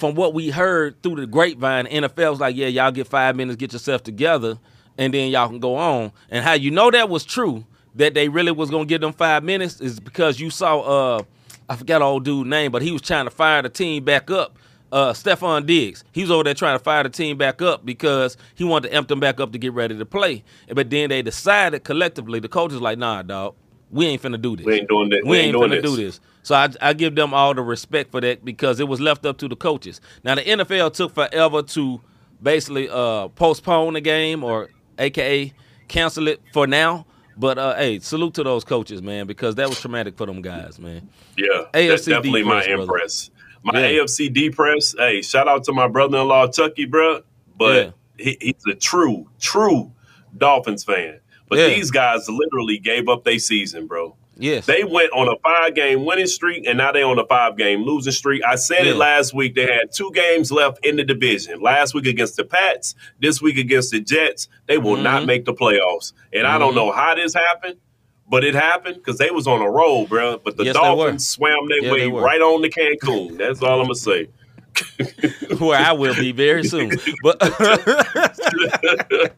[0.00, 3.56] from what we heard through the grapevine, NFL was like, yeah, y'all get five minutes,
[3.56, 4.58] get yourself together,
[4.96, 6.10] and then y'all can go on.
[6.30, 9.44] And how you know that was true, that they really was gonna give them five
[9.44, 10.80] minutes, is because you saw
[11.18, 11.22] uh
[11.68, 14.56] I forgot old dude's name, but he was trying to fire the team back up.
[14.90, 16.02] Uh Stefon Diggs.
[16.12, 18.96] He was over there trying to fire the team back up because he wanted to
[18.96, 20.42] amp them back up to get ready to play.
[20.72, 23.54] But then they decided collectively, the coaches like, nah, dog,
[23.90, 24.64] we ain't finna do this.
[24.64, 25.20] We ain't doing this.
[25.24, 26.20] We, ain't, doing finna do this.
[26.42, 29.36] So I, I give them all the respect for that because it was left up
[29.38, 30.00] to the coaches.
[30.24, 32.00] Now the NFL took forever to
[32.42, 35.52] basically uh, postpone the game or AKA
[35.88, 37.06] cancel it for now.
[37.36, 40.78] But uh, hey, salute to those coaches, man, because that was traumatic for them guys,
[40.78, 41.08] man.
[41.36, 42.82] Yeah, AFC that's definitely my depress, brother.
[42.82, 43.30] impress.
[43.62, 44.00] My Yeah.
[44.02, 44.94] AFC depress.
[44.98, 47.20] Hey, shout out to my brother-in-law Chucky, bro.
[47.56, 49.92] But he, he's a true, true
[50.36, 51.20] Dolphins fan.
[51.48, 51.68] But Yeah.
[51.68, 54.16] these guys literally gave up their season, bro.
[54.40, 54.66] Yes.
[54.66, 57.82] They went on a five game winning streak and now they're on a five game
[57.84, 58.42] losing streak.
[58.44, 58.92] I said Yeah.
[58.92, 59.54] it last week.
[59.54, 61.60] They had two games left in the division.
[61.60, 64.48] Last week against the Pats, this week against the Jets.
[64.66, 65.26] They will not Mhm.
[65.26, 66.12] make the playoffs.
[66.32, 66.76] And I don't Mhm.
[66.76, 67.76] know how this happened,
[68.30, 70.38] but it happened because they was on a roll, bro.
[70.42, 70.74] But the Yes.
[70.74, 73.36] Dolphins swam their Yeah, way right on to Cancun.
[73.38, 74.28] That's all I'm gonna say.
[75.58, 76.92] where I will be very soon.
[77.24, 77.36] But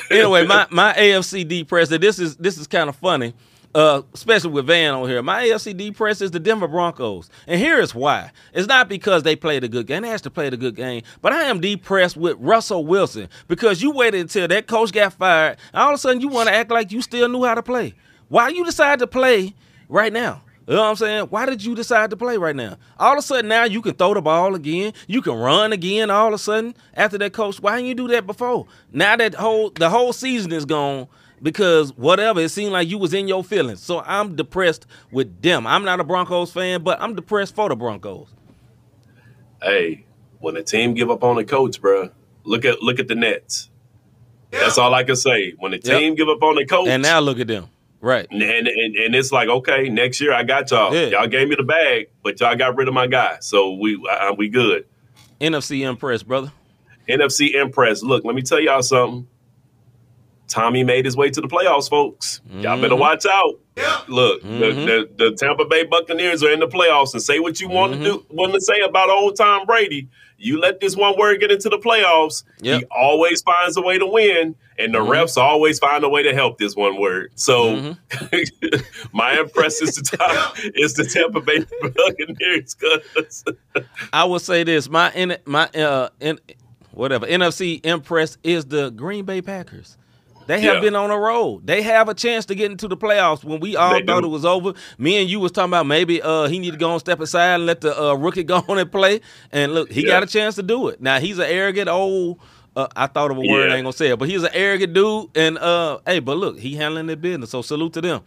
[0.10, 1.88] anyway, my my AFCD press.
[1.88, 3.34] This is this is kind of funny,
[3.74, 5.22] uh, especially with Van on here.
[5.22, 8.30] My LCD press is the Denver Broncos, and here is why.
[8.52, 10.02] It's not because they played a good game.
[10.02, 13.92] They actually played a good game, but I am depressed with Russell Wilson because you
[13.92, 16.70] waited until that coach got fired, and all of a sudden you want to act
[16.70, 17.94] like you still knew how to play.
[18.28, 19.54] Why you decide to play
[19.88, 20.42] right now?
[20.66, 21.26] You know what I'm saying?
[21.30, 22.76] Why did you decide to play right now?
[22.96, 24.92] All of a sudden now you can throw the ball again.
[25.08, 27.60] You can run again all of a sudden after that coach.
[27.60, 28.68] Why didn't you do that before?
[28.92, 31.08] Now that whole the whole season is gone
[31.42, 33.82] because whatever, it seemed like you was in your feelings.
[33.82, 35.66] So I'm depressed with them.
[35.66, 38.28] I'm not a Broncos fan, but I'm depressed for the Broncos.
[39.62, 40.06] Hey,
[40.38, 42.10] when a team give up on a coach, bro,
[42.44, 43.70] look at look at the Nets.
[44.50, 45.52] That's all I can say.
[45.58, 45.82] When a Yep.
[45.84, 47.68] team give up on the coach, And now look at them.
[48.00, 48.26] Right.
[48.30, 50.94] And, and and it's like okay, next year I got y'all.
[50.94, 51.06] Yeah.
[51.06, 54.32] Y'all gave me the bag, but y'all got rid of my guy, so we uh,
[54.32, 54.86] we good.
[55.40, 56.52] NFC impressed, brother.
[57.08, 58.02] NFC Impress.
[58.02, 59.26] Look, let me tell y'all something.
[60.50, 62.40] Tommy made his way to the playoffs, folks.
[62.50, 62.98] Y'all better Mhm.
[62.98, 63.58] watch out.
[63.76, 64.00] Yeah.
[64.08, 64.58] Look, Mhm.
[64.58, 67.94] the, the, the Tampa Bay Buccaneers are in the playoffs, and say what you want
[67.94, 67.98] Mhm.
[67.98, 70.08] to do, want to say about old Tom Brady.
[70.42, 72.80] You let this one word get into the playoffs, Yep.
[72.80, 75.08] he always finds a way to win, and the Mhm.
[75.08, 77.30] refs always find a way to help this one word.
[77.36, 77.94] So,
[79.12, 82.74] my impress is the top is the Tampa Bay Buccaneers.
[82.74, 83.44] 'cause-
[84.12, 86.38] I will say this: my in my uh in
[86.92, 89.96] whatever NFC impress is the Green Bay Packers.
[90.50, 90.80] They have Yeah.
[90.80, 91.60] been on a roll.
[91.64, 93.44] They have a chance to get into the playoffs.
[93.44, 94.26] When we all They thought do.
[94.26, 96.90] it was over, me and you was talking about maybe uh he need to go
[96.90, 99.20] and step aside and let the uh, rookie go on and play.
[99.52, 100.08] And look, he Yeah.
[100.08, 101.00] got a chance to do it.
[101.00, 102.40] Now he's an arrogant old.
[102.74, 103.68] Uh, I thought of a word.
[103.68, 103.74] Yeah.
[103.74, 105.28] I ain't gonna say it, but he's an arrogant dude.
[105.36, 107.50] And uh, hey, but look, he handling their business.
[107.50, 108.20] So salute to them.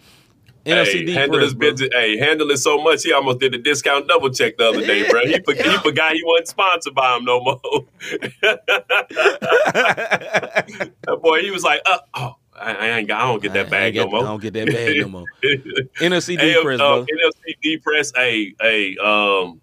[0.65, 1.89] NFC Hey, handle his business.
[1.93, 5.10] Hey, handle it so much he almost did a discount double check the other day,
[5.10, 5.21] bro.
[5.26, 7.60] He, for- he forgot he wasn't sponsored by him no more.
[9.84, 13.21] that boy, he was like, uh, "Oh, I, I ain't got.
[13.21, 14.21] I don't get that bag get- no more.
[14.21, 15.26] I don't get that bag no more.
[15.99, 17.06] NFC Hey, press, uh, bro.
[17.06, 18.12] NFC press.
[18.15, 19.60] Hey, hey, um,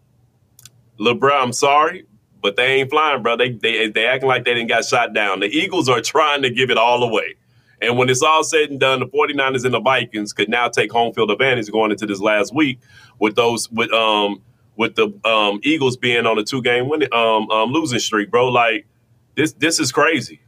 [1.19, 2.05] bro, I'm sorry,
[2.43, 3.37] but they ain't flying, bro.
[3.37, 5.41] They they they acting like they didn't got shot down.
[5.41, 7.37] The Eagles are trying to give it all away.
[7.83, 10.93] And when it's all said and done, the 49ers and the Vikings could now take
[10.93, 12.79] home field advantage going into this last week
[13.19, 14.43] with those with um
[14.77, 18.49] with the um Eagles being on a two game winning um, um losing streak, bro.
[18.49, 18.87] Like
[19.35, 20.41] this this is crazy.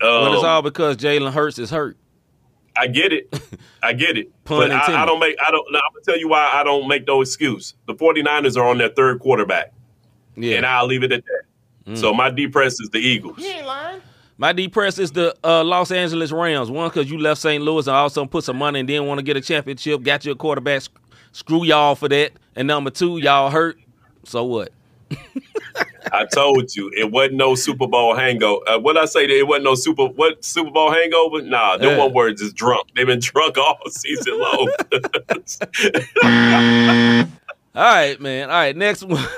[0.00, 1.96] Um, But it's all because Jalen Hurts is hurt.
[2.76, 3.36] I get it.
[3.82, 4.30] I get it.
[4.44, 5.02] But I.
[5.02, 7.74] I don't make I don't I'm gonna tell you why I don't make no excuse.
[7.86, 9.72] The 49ers are on their third quarterback.
[10.36, 10.58] Yeah.
[10.58, 11.92] And I'll leave it at that.
[11.92, 11.98] Mm.
[11.98, 13.38] So my D press is the Eagles.
[14.40, 16.70] My D press is the uh, Los Angeles Rams.
[16.70, 17.62] One, because you left St.
[17.62, 20.02] Louis and also put some money and didn't want to get a championship.
[20.02, 20.82] Got you a quarterback.
[20.82, 20.92] Sc-
[21.32, 22.32] Screw y'all for that.
[22.56, 23.78] And number two, y'all hurt.
[24.24, 24.70] So what?
[26.12, 28.60] I told you it wasn't no Super Bowl hangover.
[28.68, 31.42] Uh, what I say it wasn't no Super what Super Bowl hangover?
[31.42, 32.04] Nah, them Yeah.
[32.04, 32.88] one words is drunk.
[32.94, 34.72] They've been drunk all season long.
[37.74, 38.50] All right, man.
[38.50, 39.18] All right, next one.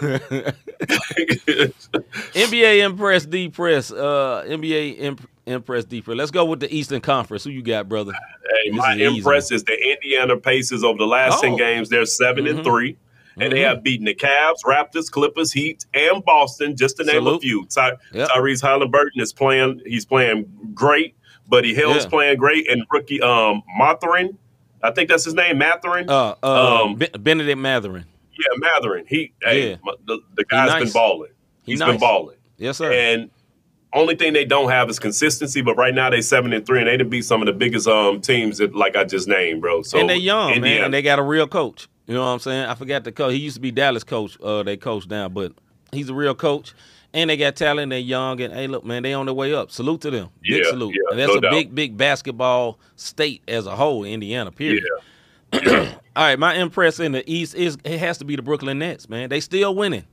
[2.34, 3.90] NBA Impress D Press.
[3.90, 6.16] Uh, NBA Imp- Impress D Press.
[6.16, 7.44] Let's go with the Eastern Conference.
[7.44, 8.12] Who you got, brother?
[8.12, 11.42] Hey, This my is impress is the Indiana Pacers over the last Oh.
[11.42, 11.88] 10 games.
[11.88, 12.50] They're 7 Mhm.
[12.56, 12.96] and 3.
[13.38, 13.68] And they Mhm.
[13.68, 17.64] have beaten the Cavs, Raptors, Clippers, Heat, and Boston, just to name a few.
[17.66, 18.28] Ty- Yep.
[18.28, 21.14] Tyrese Halliburton is playing, he's playing great.
[21.48, 22.10] Buddy Hield's Yeah.
[22.10, 22.70] playing great.
[22.70, 24.36] And rookie um Mathurin,
[24.82, 26.08] I think that's his name, Mathurin.
[26.08, 28.04] Uh, uh, Um, Ben- Bennedict Mathurin.
[28.40, 29.05] Yeah, Mathurin.
[29.09, 29.76] He hey, Yeah.
[29.85, 30.85] my- the, the guy's nice.
[30.85, 31.31] been balling.
[31.64, 31.90] He He's nice.
[31.90, 32.37] been balling.
[32.57, 32.90] Yes, sir.
[32.92, 33.31] And
[33.92, 35.62] only thing they don't have is consistency.
[35.62, 37.87] But right now they seven and three, and they didn't beat some of the biggest
[37.88, 39.83] um teams that like I just named, bro.
[39.83, 41.88] So and they young, man, and they got a real coach.
[42.07, 42.66] You know what I'm saying?
[42.66, 43.33] I forgot the coach.
[43.33, 44.37] He used to be Dallas coach.
[44.42, 45.53] Uh, they coach now, but
[45.92, 46.74] he's a real coach.
[47.12, 47.90] And they got talent.
[47.90, 49.72] They're young, and hey, look, man, they on their way up.
[49.72, 50.29] Salute to them.
[50.42, 50.94] Big Yeah, salute.
[50.94, 51.50] yeah, and that's no a doubt.
[51.50, 54.53] big, big basketball state as a whole, Indiana.
[54.53, 54.85] Period.
[54.85, 55.03] Yeah.
[56.16, 59.08] All right, my impress in the East is it has to be the Brooklyn Nets,
[59.08, 59.28] man.
[59.28, 60.04] They still winning.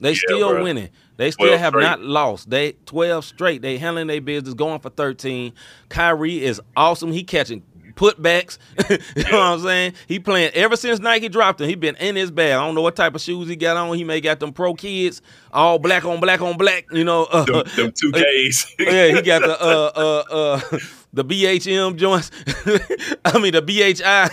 [0.00, 0.62] They Yeah, still bruh.
[0.62, 0.90] winning.
[1.16, 1.82] They still have straight.
[1.82, 2.50] not lost.
[2.50, 3.62] They twelve straight.
[3.62, 5.52] They handling their business, going for thirteen.
[5.88, 7.10] Kyrie is awesome.
[7.12, 7.62] He catching
[7.94, 8.58] putbacks.
[8.90, 9.94] you know what I'm saying?
[10.06, 11.68] He playing ever since Nike dropped him.
[11.70, 12.52] He been in his bag.
[12.52, 13.96] I don't know what type of shoes he got on.
[13.96, 16.84] He may got them pro kids, all black on black on black.
[16.92, 18.74] You know, uh, them, them two Ks.
[18.78, 20.78] yeah, he got the uh uh uh
[21.16, 22.30] the BHM joints.
[23.24, 24.28] I mean the BHI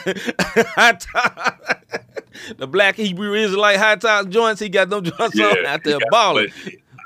[2.57, 4.59] the Black Hebrew Israelite high top joints.
[4.59, 6.49] He got them joints on out there he balling.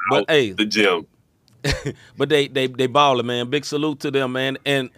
[0.10, 0.52] But, But, hey.
[0.52, 1.06] the gym.
[2.18, 3.50] but they they they balling, man.
[3.50, 4.58] Big salute to them, man.
[4.66, 4.90] And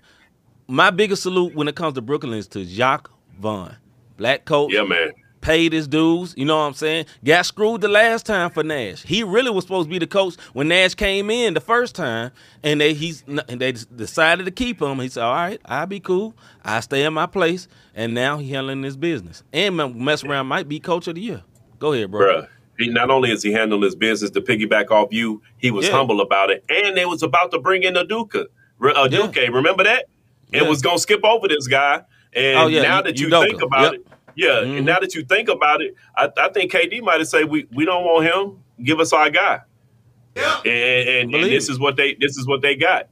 [0.67, 3.75] my biggest salute when it comes to Brooklyn is to Jacques Vaughn,
[4.17, 4.71] black coach.
[4.71, 5.11] Yeah, man.
[5.41, 6.33] Paid his dues.
[6.37, 7.05] You know what I'm saying?
[7.23, 9.03] Got screwed the last time for Nash.
[9.03, 12.31] He really was supposed to be the coach when Nash came in the first time,
[12.63, 14.99] and they he's and they decided to keep him.
[14.99, 16.33] He said, "All right, I'll be cool.
[16.63, 20.67] I stay in my place." And now he handling his business and mess around might
[20.69, 21.43] be coach of the year.
[21.79, 22.41] Go ahead, bro.
[22.43, 22.47] Bruh.
[22.77, 25.93] He, not only is he handling his business to piggyback off you, he was Yeah.
[25.93, 29.53] humble about it, and they was about to bring in Aduka, uh, Aduke.
[29.53, 30.05] Remember that?
[30.53, 30.69] It Yeah.
[30.69, 32.01] was gonna skip over this guy,
[32.33, 33.43] and Oh, yeah, now that you Udoka.
[33.49, 33.93] think about Yep.
[33.95, 34.77] it, yeah, Mhm.
[34.77, 37.67] and now that you think about it, I, I think KD might have said we
[37.73, 38.63] we don't want him.
[38.83, 39.59] Give us our guy.
[40.35, 41.73] Yeah, and, and, and this it.
[41.73, 43.07] is what they this is what they got.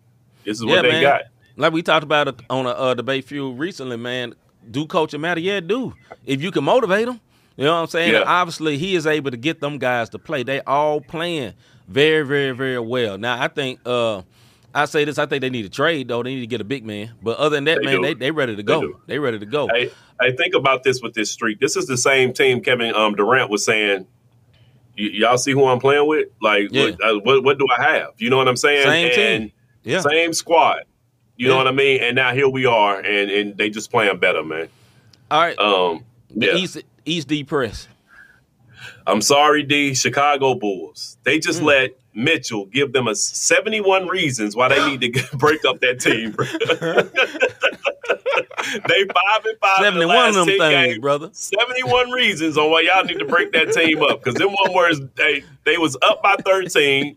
[0.45, 1.01] This is Yeah, what they man.
[1.01, 1.21] got.
[1.57, 4.35] Like we talked about it on a uh, debate fuel recently, man.
[4.69, 5.39] Do coaching matter?
[5.41, 5.93] Yeah, do.
[6.25, 7.19] If you can motivate them,
[7.55, 8.13] you know what I'm saying.
[8.13, 8.23] Yeah.
[8.25, 10.43] Obviously, he is able to get them guys to play.
[10.43, 11.53] They all playing
[11.87, 13.17] very, very, very well.
[13.17, 14.21] Now, I think uh,
[14.77, 15.17] I say this.
[15.17, 16.21] I think they need to trade though.
[16.21, 17.11] They need to get a big man.
[17.23, 18.01] But other than that, They man, do.
[18.03, 18.81] they they ready to go.
[18.81, 19.01] do.
[19.07, 19.67] They, ready to go.
[19.67, 21.59] Hey, I think about this with this streak.
[21.59, 24.05] This is the same team Kevin um, Durant was saying.
[24.95, 26.29] Y'all see who I'm playing with?
[26.41, 26.85] Like, Yeah.
[26.91, 28.09] what, uh, what, what do I have?
[28.17, 28.83] You know what I'm saying?
[28.83, 29.51] Same and team.
[29.83, 29.99] Yeah.
[30.01, 30.83] same squad.
[31.37, 32.01] You know what I mean?
[32.01, 34.69] And now here we are, and, and they just playing better, man.
[35.29, 35.57] All right.
[35.59, 36.03] Um,
[36.35, 36.55] the yeah.
[36.55, 37.87] East East D press.
[39.07, 39.95] I'm sorry, D.
[39.95, 41.17] Chicago Bulls.
[41.23, 41.65] They just hmm.
[41.67, 46.31] let Mitchell give them a 71 reasons why they need to break up that team.
[46.31, 46.45] bro.
[48.87, 49.79] they five and five.
[49.79, 50.99] in the Seventy one last of them 10 things, games.
[50.99, 51.29] brother.
[51.31, 54.21] 71 reasons on why y'all need to break that team up.
[54.23, 57.15] Because them one words, they they was up by 13,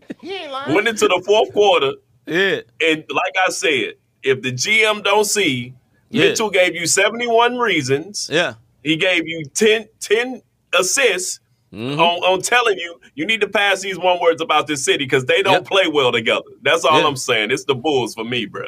[0.69, 1.93] went into the fourth quarter,
[2.25, 2.61] Yeah.
[2.79, 5.73] and like I said, if the GM don't see,
[6.09, 6.29] Yeah.
[6.29, 8.29] Mitchell gave you 71 reasons.
[8.31, 8.53] Yeah.
[8.83, 10.41] He gave you 10, 10
[10.77, 11.40] assists
[11.73, 11.97] Mhm.
[11.99, 15.25] on, on telling you you need to pass these one words about this city because
[15.25, 15.65] they don't Yep.
[15.65, 16.43] play well together.
[16.61, 17.07] That's all Yeah.
[17.07, 17.51] I'm saying.
[17.51, 18.65] It's the Bulls for me, bro.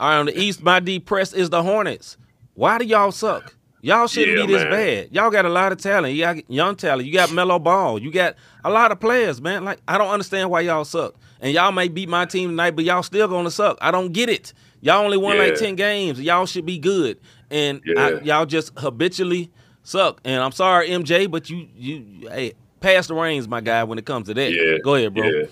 [0.00, 2.16] All right, on the East, my D press is the Hornets.
[2.54, 3.54] Why do y'all suck?
[3.80, 4.70] Y'all shouldn't Yeah, be this man.
[4.72, 5.08] bad.
[5.12, 6.14] Y'all got a lot of talent.
[6.14, 7.06] You got young talent.
[7.06, 7.98] You got Melo Ball.
[8.00, 8.34] You got
[8.64, 9.64] a lot of players, man.
[9.64, 11.14] Like I don't understand why y'all suck.
[11.40, 13.78] And y'all may beat my team tonight, but y'all still gonna suck.
[13.80, 14.52] I don't get it.
[14.80, 16.20] Y'all only won like ten games.
[16.20, 17.18] Y'all should be good,
[17.50, 19.50] and I, y'all just habitually
[19.88, 20.20] suck.
[20.24, 23.84] And I'm sorry, MJ, but you you hey pass the reins, my guy.
[23.84, 24.78] When it comes to that, Yeah.
[24.82, 25.26] go ahead, bro.
[25.26, 25.46] Yeah.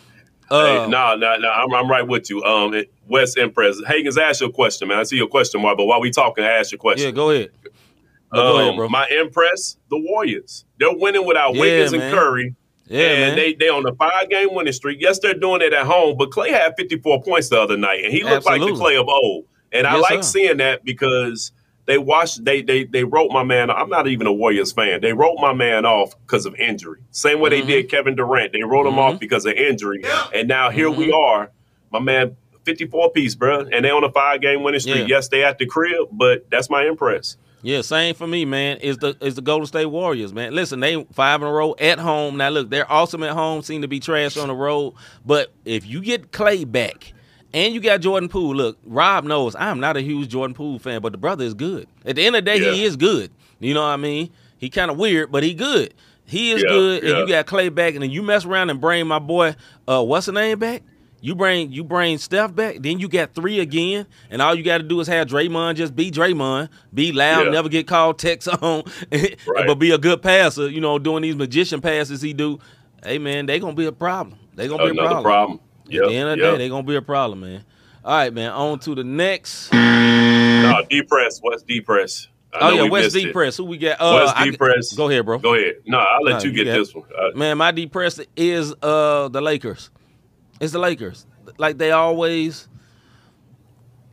[0.49, 1.51] Uh, no, no, no.
[1.51, 2.43] I'm, I'm right with you.
[2.45, 3.81] Um, it- West Empress.
[3.83, 4.99] Hagens, ask your question, man.
[4.99, 7.07] I see your question mark, but while we talking, ask your question.
[7.07, 7.51] yeah, go ahead.
[8.33, 8.89] No, go ahead, Um, bro.
[8.89, 10.65] My Empress, the Warriors.
[10.79, 12.15] They're winning without Yeah, Wiggins and.
[12.15, 12.55] Curry.
[12.89, 13.37] Yeah, and man.
[13.37, 14.99] they they on a five game winning streak.
[15.01, 18.13] Yes, they're doing it at home, but Clay had 54 points the other night, and
[18.13, 18.79] he looked like the Absolutely.
[18.81, 19.45] Clay of old.
[19.73, 20.31] And I like sir.
[20.31, 21.51] seeing that because
[21.87, 23.71] they watched they they they wrote my man.
[23.71, 25.01] I'm not even a Warriors fan.
[25.01, 27.01] They wrote my man off because of injury.
[27.11, 27.53] Same way Mhm.
[27.53, 28.53] they did Kevin Durant.
[28.53, 28.99] They wrote him Mhm.
[29.15, 30.03] off because of injury,
[30.35, 31.15] and now here we Mhm.
[31.19, 31.51] are,
[31.91, 32.37] my man.
[32.65, 34.97] 54 piece, bro, and they on a five game winning streak.
[35.09, 35.17] Yeah.
[35.17, 37.37] Yes, they at the crib, but that's my impress.
[37.63, 38.79] Yeah, same for me, man.
[38.79, 40.53] Is the is the Golden State Warriors, man.
[40.53, 42.37] Listen, they five in a row at home.
[42.37, 44.95] Now look, they're awesome at home, seem to be trash on the road.
[45.25, 47.13] But if you get Clay back
[47.57, 51.01] and you got Jordan Poole, look, Rob knows I'm not a huge Jordan Poole fan,
[51.03, 51.89] but the brother is good.
[52.05, 53.33] At the end of the day, he is good.
[53.59, 54.31] You know what I mean?
[54.59, 55.95] He kind of weird, but he good.
[56.27, 58.81] He is Yeah, good, and you got Clay back, and then you mess around and
[58.81, 59.55] bring my boy,
[59.89, 60.83] uh, what's the name back?
[61.23, 64.79] You bring you bring Steph back, then you got three again, and all you got
[64.79, 67.51] to do is have Draymond just be Draymond, be loud, Yeah.
[67.53, 69.67] never get called text on, Right.
[69.67, 70.69] but be a good passer.
[70.69, 72.59] You know, doing these magician passes he do.
[73.03, 74.39] Hey man, they gonna be a problem.
[74.55, 75.61] They gonna be a Another problem.
[75.87, 76.05] Problem.
[76.05, 76.53] At the end of the yep.
[76.55, 77.65] day, they're gonna be a problem, man.
[78.05, 78.51] All right, man.
[78.53, 79.73] On to the next.
[79.73, 81.41] No, depress.
[81.43, 82.29] West depress.
[82.53, 83.57] I Oh yeah, we West D press.
[83.57, 84.01] Who we got?
[84.01, 84.93] Uh, West I- depress.
[84.95, 85.39] Go ahead, bro.
[85.39, 85.77] Go ahead.
[85.87, 87.05] No, I'll let No, you you get this one.
[87.17, 89.91] Uh, Man, my depressed is uh the Lakers.
[90.61, 91.27] It's the Lakers.
[91.59, 92.69] Like they always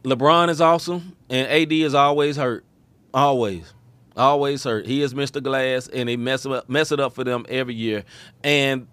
[0.03, 2.65] LeBron is awesome and AD is always hurt.
[3.13, 3.73] Always.
[4.15, 4.86] Always hurt.
[4.86, 5.41] He is Mr.
[5.41, 8.04] Glass and they mess up mess it up for them every year.
[8.43, 8.87] And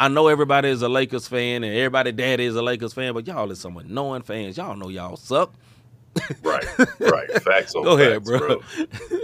[0.00, 3.26] I know everybody is a Lakers fan and everybody daddy is a Lakers fan, but
[3.26, 4.56] y'all is some annoying fans.
[4.56, 5.52] Y'all know y'all suck.
[6.42, 6.64] right,
[6.98, 7.30] right.
[7.42, 8.62] Facts on Go ahead, facts, bro.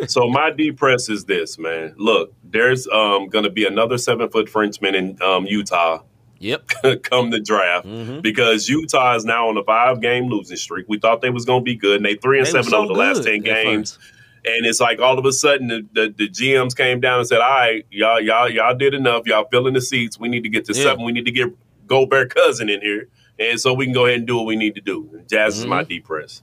[0.07, 1.95] so my depress is this, man.
[1.97, 6.03] Look, there's um gonna be another seven foot Frenchman in um Utah
[6.39, 6.69] Yep.
[7.05, 8.21] come the draft Mhm.
[8.21, 10.85] because Utah is now on a five game losing streak.
[10.89, 12.89] We thought they was gonna be good, and they three and They seven so over
[12.89, 13.95] the last ten games.
[13.97, 14.13] first.
[14.47, 17.41] And it's like all of a sudden the, the, the GMs came down and said,
[17.41, 19.27] "All right, y'all, y'all, y'all did enough.
[19.27, 20.21] Y'all filling the seats.
[20.21, 20.85] We need to get to Yeah.
[20.85, 21.05] seven.
[21.05, 21.49] We need to get
[21.89, 23.09] Gobert cousin in here,
[23.41, 25.67] and so we can go ahead and do what we need to do." Jazz is
[25.67, 25.89] my Mm-hmm.
[25.89, 26.43] depress.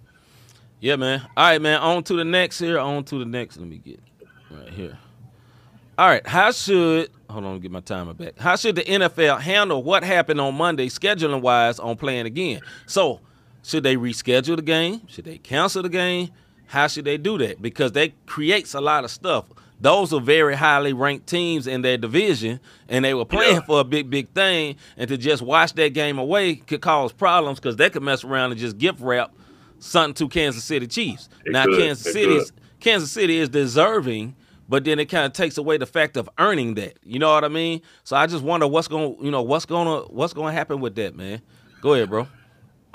[0.81, 1.21] Yeah, man.
[1.37, 1.79] All right, man.
[1.79, 2.77] On to the next here.
[2.77, 3.55] On to the next.
[3.57, 4.01] Let me get
[4.51, 4.97] right here.
[5.97, 6.27] All right.
[6.27, 8.37] How should hold on, get my timer back.
[8.37, 12.59] How should the NFL handle what happened on Monday, scheduling wise, on playing again?
[12.85, 13.21] So,
[13.63, 15.01] should they reschedule the game?
[15.07, 16.29] Should they cancel the game?
[16.73, 17.61] How should they do that?
[17.61, 19.45] Because that creates a lot of stuff.
[19.79, 22.59] Those are very highly ranked teams in their division,
[22.89, 23.61] and they were playing Yeah.
[23.61, 24.77] for a big, big thing.
[24.97, 28.51] And to just watch that game away could cause problems because they could mess around
[28.53, 29.35] and just gift wrap
[29.77, 31.29] something to Kansas City Chiefs.
[31.45, 31.77] It now, could.
[31.77, 32.51] Kansas It City, could.
[32.79, 34.35] Kansas City is deserving,
[34.67, 36.97] but then it kind of takes away the fact of earning that.
[37.03, 37.83] You know what I mean?
[38.03, 40.79] So I just wonder what's going, you know, what's going to what's going to happen
[40.79, 41.39] with that, man.
[41.81, 42.27] Go ahead, bro.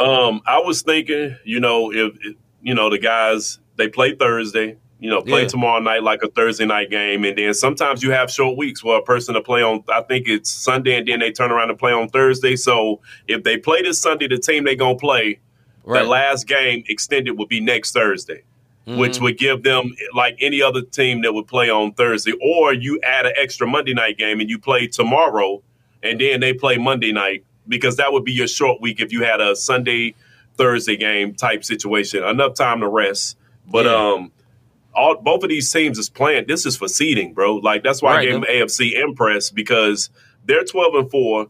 [0.01, 4.77] Um, I was thinking, you know, if if, you know the guys they play Thursday,
[5.01, 5.49] you know, play Yeah.
[5.49, 8.99] tomorrow night like a Thursday night game, and then sometimes you have short weeks where
[8.99, 9.83] a person to play on.
[9.89, 12.57] I think it's Sunday, and then they turn around and play on Thursday.
[12.57, 15.39] So if they play this Sunday, the team they gonna play,
[15.85, 16.03] Right.
[16.03, 18.43] the last game extended would be next Thursday.
[18.87, 18.99] Mm-hmm.
[19.01, 22.99] Which would give them like any other team that would play on Thursday, or you
[23.03, 25.63] add an extra Monday night game and you play tomorrow,
[26.03, 29.23] and then they play Monday night because that would be your short week if you
[29.25, 30.15] had a Sunday
[30.57, 32.25] Thursday game type situation.
[32.25, 33.37] Enough time to rest.
[33.71, 33.95] But Yeah.
[33.95, 34.33] um
[34.95, 36.47] all both of these teams is playing.
[36.49, 37.57] This is for seeding, bro.
[37.57, 40.11] Like that's why Right, I gave them AFC impress because
[40.45, 41.47] they're twelve and four.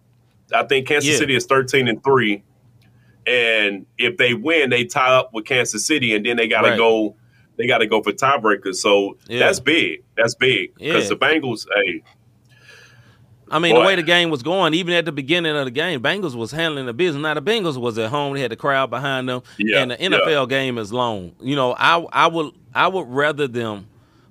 [0.55, 1.17] I think Kansas Yeah.
[1.19, 2.43] City is thirteen and three.
[3.27, 6.71] And if they win, they tie up with Kansas City, and then they got to
[6.71, 6.79] Right.
[6.79, 7.17] go.
[7.57, 8.77] They got to go for tiebreakers.
[8.77, 9.41] So Yeah.
[9.41, 10.03] that's big.
[10.17, 11.67] That's big because the Bengals.
[11.75, 12.03] Hey,
[13.51, 13.81] I mean, Boy.
[13.81, 16.51] the way the game was going, even at the beginning of the game, Bengals was
[16.51, 17.23] handling the business.
[17.23, 19.97] Now the Bengals was at home; they had the crowd behind them, Yeah, and the
[19.97, 21.33] NFL game is long.
[21.41, 23.87] You know, I I would I would rather them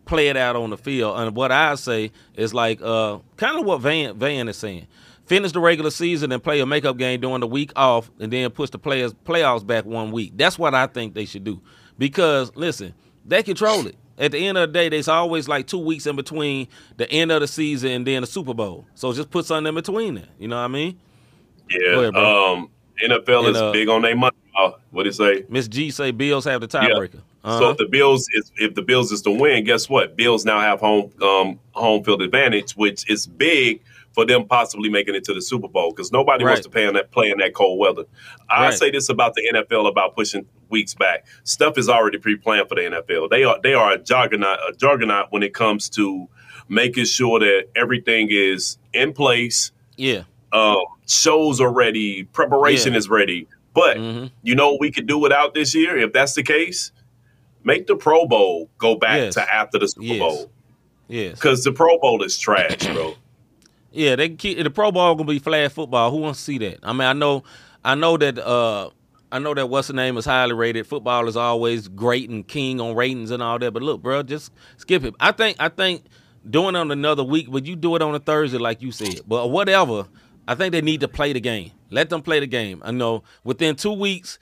[0.06, 1.20] play it out on the field.
[1.20, 4.88] And what I say is like uh, kind of what Van Van is saying:
[5.26, 8.50] finish the regular season and play a makeup game during the week off, and then
[8.52, 10.34] push the players playoffs back one week.
[10.36, 11.62] That's what I think they should do.
[11.98, 12.94] Because listen,
[13.26, 13.96] they control it.
[14.18, 17.32] At the end of the day, there's always like two weeks in between the end
[17.32, 18.86] of the season and then the Super Bowl.
[18.96, 20.28] So just put something in between there.
[20.40, 21.00] You know what I mean?
[21.70, 22.00] yeah.
[22.00, 22.70] Ahead, um,
[23.04, 24.36] NFL And, is uh, big on their money.
[24.58, 25.46] Uh, what do you say?
[25.50, 27.22] Miss G say Bills have the tiebreaker.
[27.44, 27.70] So Uh-huh.
[27.70, 30.18] if the Bills is if the Bills is to win, guess what?
[30.18, 33.82] Bills now have home um, home field advantage, which is big
[34.18, 36.54] for them possibly making it to the Super Bowl because nobody Right.
[36.54, 38.06] wants to play in that play in that cold weather.
[38.50, 38.74] I Right.
[38.74, 41.28] say this about the NFL about pushing weeks back.
[41.44, 43.30] Stuff is already pre-planned for the NFL.
[43.30, 46.28] They are they are a juggernaut a juggernaut when it comes to
[46.68, 49.72] making sure that everything is in place.
[49.98, 50.24] yeah.
[50.52, 52.98] Um, shows are ready, preparation Yeah.
[52.98, 53.48] is ready.
[53.76, 54.32] But Mhm.
[54.42, 56.92] you know what we could do without this year if that's the case?
[57.64, 59.34] Make the Pro Bowl go back Yes.
[59.36, 60.20] to after the Super Yes.
[60.20, 60.52] Bowl
[61.08, 61.34] Yes.
[61.36, 63.14] because the Pro Bowl is trash, bro.
[63.98, 66.12] Yeah, they keep the Pro Bowl gonna be flag football.
[66.12, 66.78] Who wants to see that?
[66.84, 67.44] I mean, I know,
[67.84, 68.92] I know that, uh,
[69.32, 70.86] I know that what's the name is highly rated.
[70.86, 73.72] Football is always great and king on ratings and all that.
[73.74, 75.16] But look, bro, just skip it.
[75.20, 76.04] I think, I think
[76.48, 79.22] doing it on another week, but you do it on a Thursday, like you said.
[79.28, 80.06] But whatever,
[80.48, 81.72] I think they need to play the game.
[81.90, 82.84] Let them play the game.
[82.86, 84.38] I know within two weeks.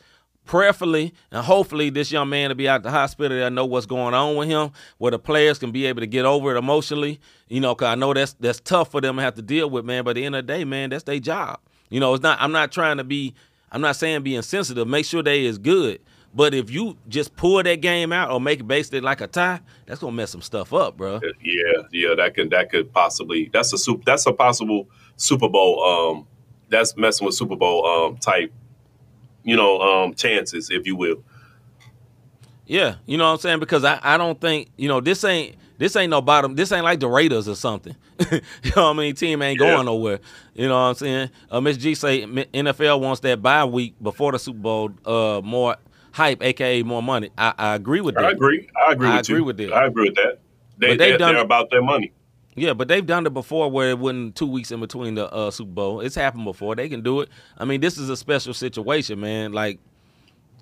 [0.46, 3.43] Prayerfully and hopefully, this young man to be out the hospital.
[3.43, 6.26] I know what's going on with him, where the players can be able to get
[6.26, 7.20] over it emotionally.
[7.48, 9.86] You know, cause I know that's that's tough for them to have to deal with,
[9.86, 10.04] man.
[10.04, 11.60] But at the end of the day, man, that's their job.
[11.89, 12.39] You know, it's not.
[12.39, 13.34] I'm not trying to be.
[13.72, 14.88] I'm not saying be insensitive.
[14.88, 16.00] Make sure they is good.
[16.36, 19.62] But if you just pull that game out or make it basically like a tie,
[19.86, 21.22] that's gonna mess some stuff up, bro.
[21.41, 25.82] yeah, yeah, that could that could possibly that's a super that's a possible Super Bowl.
[25.82, 26.28] Um,
[26.70, 28.52] that's messing with Super Bowl um type,
[29.46, 31.24] you know, um chances, if you will.
[32.68, 33.60] Yeah, you know what I'm saying?
[33.60, 36.56] Because I, I don't think you know this ain't this ain't no bottom.
[36.56, 37.96] This ain't like the Raiders or something.
[38.32, 38.39] you
[38.76, 39.14] know what I mean?
[39.16, 39.74] Team ain't Yeah.
[39.74, 40.20] going nowhere.
[40.56, 41.30] You know what I'm saying?
[41.52, 44.91] Uh, Miss G say NFL wants that bye week before the Super Bowl.
[45.06, 45.76] Uh, more
[46.14, 47.30] hype, aka more money.
[47.38, 48.24] I, I agree with that.
[48.26, 48.68] I agree.
[48.88, 49.43] I agree I with agree you.
[49.46, 49.74] with that.
[49.74, 50.39] I agree with that.
[50.78, 52.14] They, But they've they're, done- they're about their money.
[52.56, 55.51] Yeah, but they've done it before where it wasn't two weeks in between the uh,
[55.51, 55.99] Super Bowl.
[55.99, 56.76] It's happened before.
[56.76, 57.30] They can do it.
[57.58, 59.51] I mean, this is a special situation, man.
[59.51, 59.80] Like,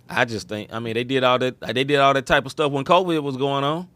[0.10, 0.74] I just think.
[0.74, 1.60] I mean, they did all that.
[1.62, 3.88] They did all that type of stuff when COVID was going on.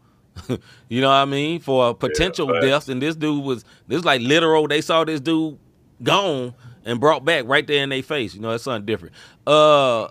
[0.88, 1.58] you know what I mean?
[1.60, 2.64] For potential facts.
[2.64, 4.68] death, and this dude was this like literal.
[4.68, 5.58] They saw this dude
[6.02, 8.34] gone and brought back right there in their face.
[8.34, 9.14] You know, it's something different.
[9.46, 10.08] Uh,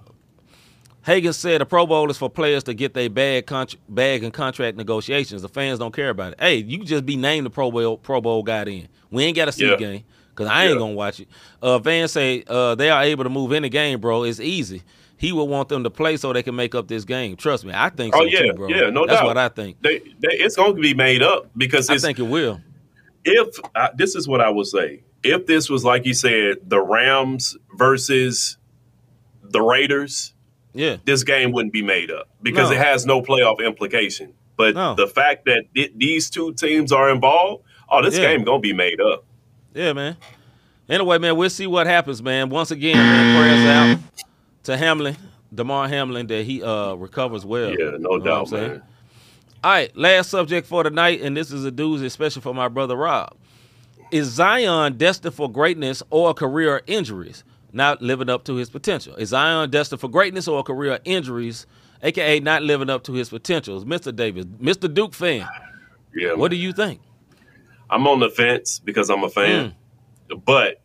[1.08, 4.34] Hagan said a Pro Bowl is for players to get their bag, contr- bag and
[4.34, 5.42] contract negotiations.
[5.42, 6.40] The fans don't care about it.
[6.40, 8.90] Hey, you just be named the Pro Bowl Pro Bowl guy then.
[9.10, 9.72] We ain't got to see Yeah.
[9.72, 10.80] the game because I ain't Yeah.
[10.80, 11.30] gonna watch it.
[11.62, 14.24] Uh, Van say uh, they are able to move any game, bro.
[14.24, 14.84] It's easy.
[15.16, 17.38] He would want them to play so they can make up this game.
[17.38, 18.68] Trust me, I think so Oh yeah, too, bro.
[18.68, 19.08] yeah, no doubt.
[19.08, 19.26] That's doubt.
[19.28, 19.82] what I think.
[19.82, 22.60] They, they, it's going to be made up because I think it will.
[23.24, 23.56] if
[23.96, 28.58] this is what I would say, if this was like you said, the Rams versus
[29.42, 30.34] the Raiders,
[30.74, 30.98] Yeah.
[31.06, 32.76] this game wouldn't be made up because No.
[32.76, 34.34] it has no playoff implication.
[34.58, 34.96] But No.
[34.96, 38.32] the fact that th- these two teams are involved, oh, this Yeah.
[38.36, 39.24] game gonna be made up.
[39.74, 40.18] Yeah, man.
[40.90, 42.50] Anyway, man, we'll see what happens, man.
[42.50, 44.24] Once again, man, prayers out
[44.64, 45.16] to Hamlin,
[45.54, 47.70] Damar Hamlin, that he uh recovers well.
[47.78, 48.82] Yeah, no doubt, man.
[49.64, 52.96] All right, last subject for tonight, and this is a doozy, especially for my brother
[52.96, 53.36] Rob.
[54.12, 57.44] Is Zion destined for greatness or career injuries?
[57.78, 59.14] Not living up to his potential.
[59.18, 61.68] Is Zion destined for greatness or career injuries,
[62.02, 63.86] aka not living up to his potentials?
[63.86, 64.14] Mr.
[64.14, 64.92] Davis, Mr.
[64.92, 65.48] Duke fan,
[66.16, 67.02] Yeah, what do you think?
[67.92, 69.76] I'm on the fence because I'm a fan,
[70.32, 70.44] Mm.
[70.44, 70.82] but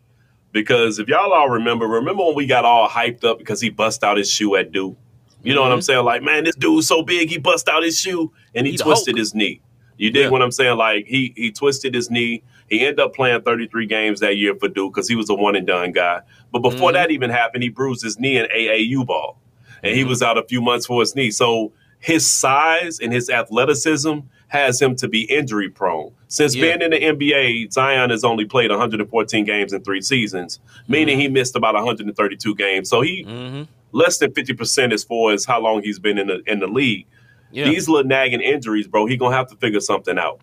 [0.53, 4.05] because if y'all all remember, remember when we got all hyped up because he bust
[4.05, 4.95] out his shoe at Duke.
[5.43, 5.85] You know what I'm Mhm.
[5.85, 6.05] saying?
[6.05, 9.17] Like, man, this dude's so big, he bust out his shoe and he He twisted
[9.17, 9.63] his knee.
[9.97, 10.29] You dig Yeah.
[10.29, 10.77] what I'm saying?
[10.77, 12.43] Like he he twisted his knee.
[12.69, 15.57] He ended up playing 33 games that year for Duke because he was a one
[15.57, 16.21] and done guy.
[16.53, 16.95] But before Mhm.
[16.95, 19.41] that even happened, he bruised his knee in AAU ball,
[19.83, 20.09] and he Mhm.
[20.09, 21.31] was out a few months for his knee.
[21.31, 26.11] So his size and his athleticism has him to be injury prone.
[26.29, 26.63] Since Yeah.
[26.77, 31.29] being in the NBA, Zion has only played 114 games in three seasons, meaning he
[31.29, 32.91] missed about 132 games.
[32.91, 33.63] So he Mm-hmm.
[33.93, 37.07] less than 50% as far as how long he's been in the in the league.
[37.51, 37.65] Yeah.
[37.69, 40.41] These little nagging injuries, bro, he gonna have to figure something out.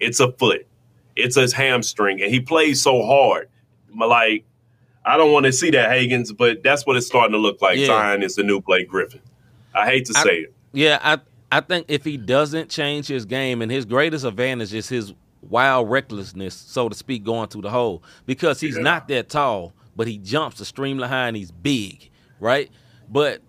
[0.00, 0.66] It's a foot,
[1.14, 3.48] it's his hamstring, and he plays so hard.
[3.98, 4.44] Like,
[5.06, 7.78] I don't want to see that Hagens, but that's what it's starting to look like.
[7.78, 7.86] Yeah.
[7.86, 9.20] Zion is the new Blake Griffin.
[9.74, 10.52] I hate to I- say it.
[10.72, 11.18] Yeah, I
[11.50, 15.88] I think if he doesn't change his game, and his greatest advantage is his wild
[15.88, 18.82] recklessness, so to speak, going through the hole, because he's Yeah.
[18.82, 22.68] not that tall, but he jumps extremely high and he's big, right?
[23.08, 23.42] But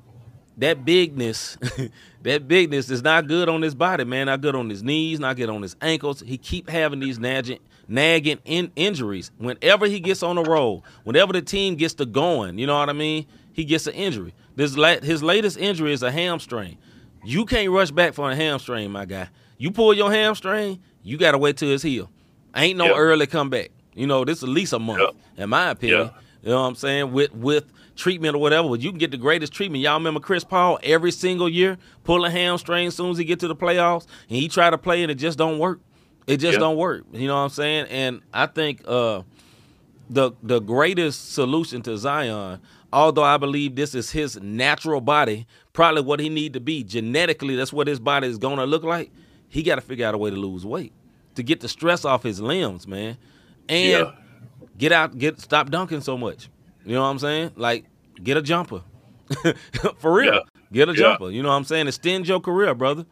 [0.58, 1.58] that bigness,
[2.22, 4.28] that bigness is not good on his body, man.
[4.28, 6.22] Not good on his knees, not good on his ankles.
[6.22, 9.32] He keep having these nagging, nagging in, injuries.
[9.38, 12.90] Whenever he gets on a roll, whenever the team gets to going, you know what
[12.90, 13.26] I mean?
[13.54, 14.34] He gets an injury.
[14.56, 16.78] This la- his latest injury is a hamstring.
[17.24, 19.30] You can't rush back for a hamstring, my guy.
[19.58, 22.10] You pull your hamstring, you got to wait till it's healed.
[22.56, 22.94] Ain't no Yeah.
[22.96, 23.72] early comeback.
[23.94, 26.02] You know, this is at least a month, in my opinion.
[26.08, 26.10] Yeah.
[26.44, 27.12] You know what I'm saying?
[27.12, 27.66] With with
[27.96, 29.84] treatment or whatever, but you can get the greatest treatment.
[29.84, 33.48] Y'all remember Chris Paul every single year pulling hamstring as soon as he get to
[33.48, 35.80] the playoffs, and he try to play and it just don't work.
[36.28, 36.60] It just Yeah.
[36.60, 37.06] don't work.
[37.14, 37.88] You know what I'm saying?
[37.90, 39.22] And I think uh,
[40.10, 42.60] the the greatest solution to Zion,
[42.94, 47.56] although I believe this is his natural body, probably what he need to be genetically.
[47.56, 49.12] That's what his body is gonna look like.
[49.50, 50.92] He got to figure out a way to lose weight
[51.36, 53.18] to get the stress off his limbs, man,
[53.70, 54.12] and Yeah.
[54.78, 56.50] get out, get stop dunking so much.
[56.86, 57.52] You know what I'm saying?
[57.56, 57.86] Like
[58.22, 58.82] get a jumper,
[60.00, 60.34] for real.
[60.34, 60.40] Yeah.
[60.72, 61.30] Get a jumper.
[61.30, 61.88] You know what I'm saying?
[61.88, 63.06] Extend your career, brother.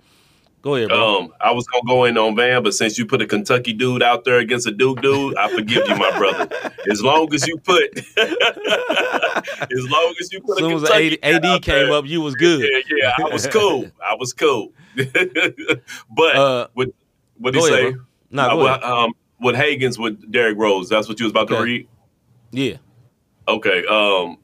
[0.66, 1.20] Go ahead, bro.
[1.20, 4.02] Um, I was gonna go in on Van, but since you put a Kentucky dude
[4.02, 6.50] out there against a Duke dude, I forgive you, my brother.
[6.90, 7.84] As long as you put,
[8.18, 12.20] as long as you put as soon as the AD, AD came there, up, you
[12.22, 12.62] was good.
[12.90, 13.86] Yeah, yeah, I was cool.
[14.04, 14.72] I was cool.
[14.96, 16.90] but Uh, with
[17.38, 17.92] what did he ahead, say?
[17.92, 18.02] bro.
[18.32, 18.84] Nah, Uh, go well, ahead.
[18.84, 20.90] um, with Hagens with Derrick Rose.
[20.90, 21.88] That's what you was about to read.
[22.52, 22.78] Yeah.
[23.48, 23.86] Okay.
[23.86, 24.38] Um.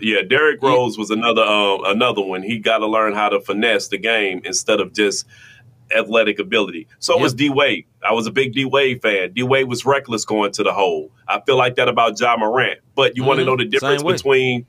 [0.00, 2.42] Yeah, Derrick Rose was another um another one.
[2.42, 5.26] He got to learn how to finesse the game instead of just
[5.96, 6.86] athletic ability.
[6.98, 7.22] So Yeah.
[7.22, 7.86] was D Wade.
[8.02, 9.32] I was a big D Wade fan.
[9.32, 11.10] D Wade was reckless going to the hole.
[11.28, 12.80] I feel like that about Ja Morant.
[12.94, 14.66] But you want to know the difference between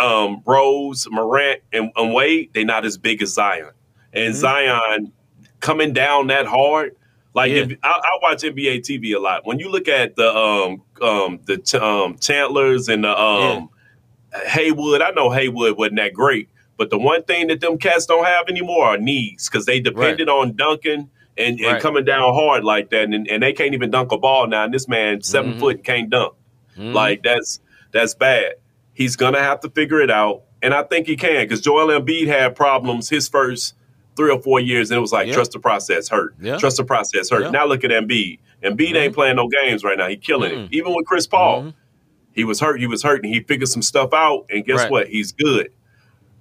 [0.00, 2.50] um, Rose, Morant, and, and Wade?
[2.54, 3.70] They're not as big as Zion.
[4.12, 4.36] And Mhm.
[4.38, 5.12] Zion
[5.60, 6.96] coming down that hard.
[7.34, 7.58] Like Yeah.
[7.64, 9.46] if, I, I watch NBA TV a lot.
[9.46, 13.68] When you look at the um um the Ch- um Chandlers and the um
[14.46, 18.24] Haywood, I know Haywood wasn't that great, but the one thing that them cats don't
[18.24, 21.82] have anymore are knees because they depended on Duncan and, and Right.
[21.82, 24.64] coming down hard like that, and, and they can't even dunk a ball now.
[24.64, 25.60] And this man, 7 Mhm.
[25.60, 26.34] foot, can't dunk.
[26.78, 26.92] Mhm.
[26.94, 27.60] Like that's
[27.92, 28.54] that's bad.
[28.92, 32.26] He's gonna have to figure it out, and I think he can because Joel Embiid
[32.26, 33.74] had problems his first
[34.16, 35.34] three or four years, and it was like Yeah.
[35.34, 36.56] trust the process, hurt, Yeah.
[36.56, 37.42] trust the process, hurt.
[37.44, 37.50] Yeah.
[37.50, 38.38] Now look at Embiid.
[38.64, 38.96] Embiid Mhm.
[38.96, 40.08] ain't playing no games right now.
[40.08, 40.68] He killing it.
[40.72, 41.74] Even with Chris Paul, Mhm.
[42.36, 42.78] He was hurt.
[42.78, 44.46] He was hurt, and he figured some stuff out.
[44.50, 44.90] And guess Right.
[44.90, 45.08] what?
[45.08, 45.72] He's good.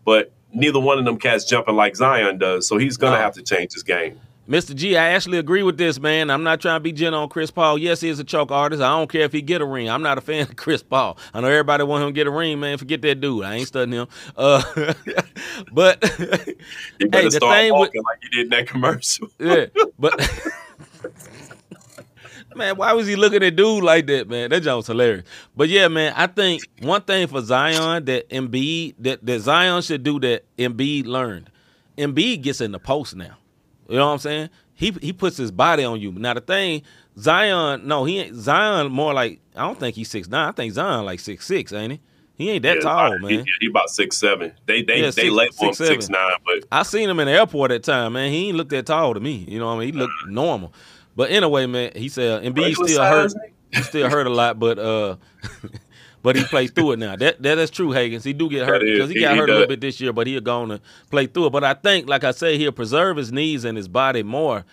[0.05, 3.41] But neither one of them cats jumping like Zion does, so he's gonna have to
[3.41, 4.19] change his game.
[4.47, 4.75] Mr.
[4.75, 6.29] G, I actually agree with this, man.
[6.29, 7.79] I'm not trying to be gentle on Chris Paul.
[7.79, 8.79] Yes, he is a choke artist.
[8.79, 9.89] I don't care if he get a ring.
[9.89, 11.17] I'm not a fan of Chris Paul.
[11.33, 12.77] I know everybody want him to get a ring, man.
[12.77, 13.43] Forget that dude.
[13.43, 14.07] I ain't studying him.
[14.37, 14.61] Uh,
[15.71, 16.03] but
[16.99, 19.29] You better the start thing with- like you did in that commercial.
[19.39, 19.65] yeah,
[19.97, 20.13] but
[22.55, 24.49] man, why was he looking at dude like that, man?
[24.49, 25.25] That joke was hilarious.
[25.55, 30.03] But yeah, man, I think one thing for Zion that Embiid that, that Zion should
[30.03, 31.49] do that Embiid learned.
[31.97, 33.37] Embiid gets in the post now.
[33.87, 34.49] You know what I'm saying?
[34.73, 36.11] He he puts his body on you.
[36.11, 36.81] Now the thing,
[37.17, 40.49] Zion, no, he ain't Zion more like I don't think he's six nine.
[40.49, 41.99] I think Zion like six six, ain't he?
[42.37, 43.45] He ain't that Yeah, tall, he- man.
[43.45, 44.51] He, he about six seven.
[44.65, 47.71] They they Yeah, they label him six, nine, but I seen him in the airport
[47.71, 48.29] at time, man.
[48.31, 49.45] He ain't look that tall to me.
[49.47, 49.93] You know what I mean?
[49.93, 50.73] He looked normal.
[51.15, 53.33] But anyway, man, he said Embiid still hurt.
[53.71, 55.15] He still hurt a lot, but uh
[56.21, 57.15] but he plays through it now.
[57.15, 58.23] That that is true, Higgins.
[58.23, 60.13] He do get hurt because he He- got he hurt a little bit this year,
[60.13, 61.49] but he'll go on to play through it.
[61.51, 64.65] But I think, like I say, he'll preserve his knees and his body more.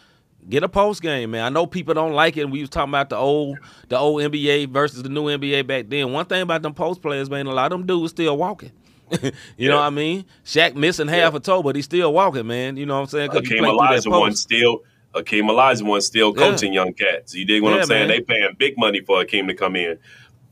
[0.48, 1.44] Get a post game, man.
[1.44, 2.50] I know people don't like it.
[2.50, 6.12] We was talking about the old the old NBA versus the new NBA back then.
[6.12, 8.72] One thing about them post players, man, a lot of them dudes still walking.
[9.56, 10.24] you know what I mean?
[10.44, 12.76] Shaq missing half a toe, but he's still walking, man.
[12.76, 13.30] You know what I'm saying?
[13.30, 14.82] 'Cause he Akeem played Olajuwon still
[15.14, 16.50] Akeem Olajuwon still Yeah.
[16.50, 17.34] coaching young cats.
[17.34, 18.08] You dig what Yeah, I'm saying?
[18.08, 18.16] man.
[18.16, 19.98] They paying big money for Akeem to come in.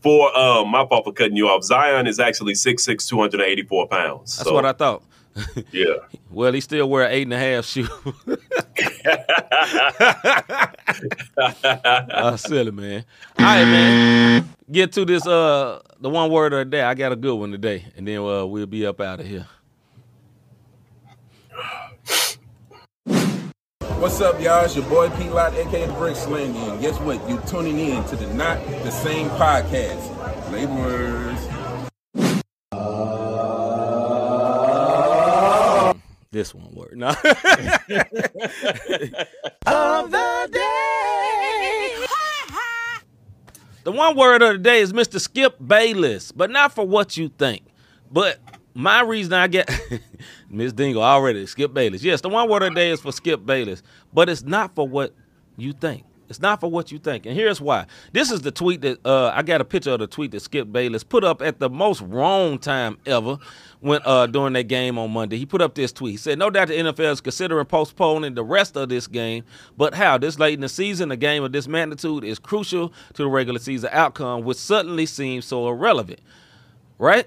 [0.03, 1.63] For um, my fault for cutting you off.
[1.63, 4.37] Zion is actually 6'6", 284 pounds.
[4.37, 5.03] That's So, what I thought.
[5.73, 5.95] yeah.
[6.31, 7.87] Well, he still wear an eight and a half shoe.
[11.37, 13.05] uh, silly man.
[13.39, 14.49] All right, man.
[14.71, 15.27] Get to this.
[15.27, 16.83] Uh, the one word of the day.
[16.83, 19.47] I got a good one today, and then uh, we'll be up out of here.
[24.01, 24.65] What's up, y'all?
[24.65, 27.21] It's your boy Pete Lott, aka the Brick Sling, and guess what?
[27.29, 30.01] You're tuning in to the Not the Same podcast.
[30.51, 31.39] Laborers.
[36.31, 36.97] This one word.
[36.97, 37.09] No.
[37.11, 37.15] of
[40.11, 42.07] the day.
[43.85, 45.21] The one word of the day is Mr.
[45.21, 47.65] Skip Bayless, but not for what you think.
[48.11, 48.39] But
[48.73, 49.71] my reason I get
[50.51, 52.03] Miss Dingle already, Skip Bayless.
[52.03, 53.83] Yes, the one word of the day is for Skip Bayless,
[54.13, 55.15] but it's not for what
[55.57, 56.05] you think.
[56.29, 57.27] It's not for what you think.
[57.27, 57.87] And here's why.
[58.13, 60.71] This is the tweet that uh, I got a picture of the tweet that Skip
[60.71, 63.37] Bayless put up at the most wrong time ever
[63.81, 65.39] when uh, during that game on Monday.
[65.39, 66.13] He put up this tweet.
[66.13, 69.43] He said, No doubt the NFL is considering postponing the rest of this game,
[69.77, 70.19] but how?
[70.19, 73.59] This late in the season, a game of this magnitude is crucial to the regular
[73.59, 76.21] season outcome, which suddenly seems so irrelevant.
[76.97, 77.27] Right?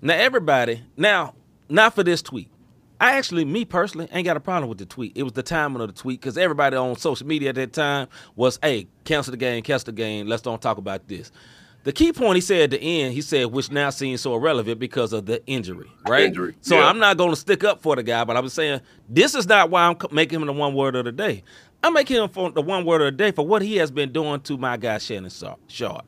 [0.00, 1.34] Now, everybody, now,
[1.68, 2.48] not for this tweet.
[3.00, 5.12] I actually, me personally, ain't got a problem with the tweet.
[5.14, 8.08] It was the timing of the tweet because everybody on social media at that time
[8.36, 11.30] was, hey, cancel the game, cancel the game, let's don't talk about this.
[11.84, 14.80] The key point he said at the end, he said, which now seems so irrelevant
[14.80, 16.24] because of the injury, right?
[16.24, 16.86] Injury, So yeah.
[16.88, 19.70] I'm not going to stick up for the guy, but I'm saying this is not
[19.70, 21.44] why I'm making him the one word of the day.
[21.84, 24.10] I'm making him for the one word of the day for what he has been
[24.10, 25.30] doing to my guy Shannon
[25.68, 26.06] Sharpe-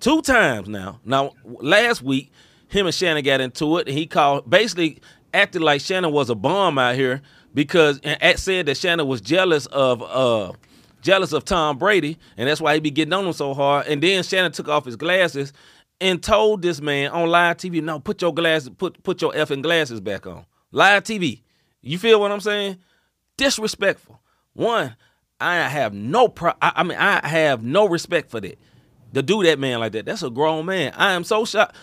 [0.00, 0.98] two times now.
[1.04, 2.32] Now, last week,
[2.66, 5.00] him and Shannon got into it, and he called basically
[5.34, 7.22] acted like Shannon was a bomb out here
[7.54, 10.52] because and said that Shannon was jealous of uh
[11.00, 13.86] jealous of Tom Brady, and that's why he be getting on him so hard.
[13.86, 15.52] And then Shannon took off his glasses
[16.00, 19.62] and told this man on live TV, "No, put your glasses, put put your effing
[19.62, 21.42] glasses back on." Live TV.
[21.82, 22.78] You feel what I'm saying?
[23.36, 24.20] Disrespectful.
[24.54, 24.96] One,
[25.40, 26.52] I have no pro.
[26.62, 28.58] I, I mean, I have no respect for that.
[29.14, 30.94] To do that man like that, that's a grown man.
[30.96, 31.76] I am so shocked.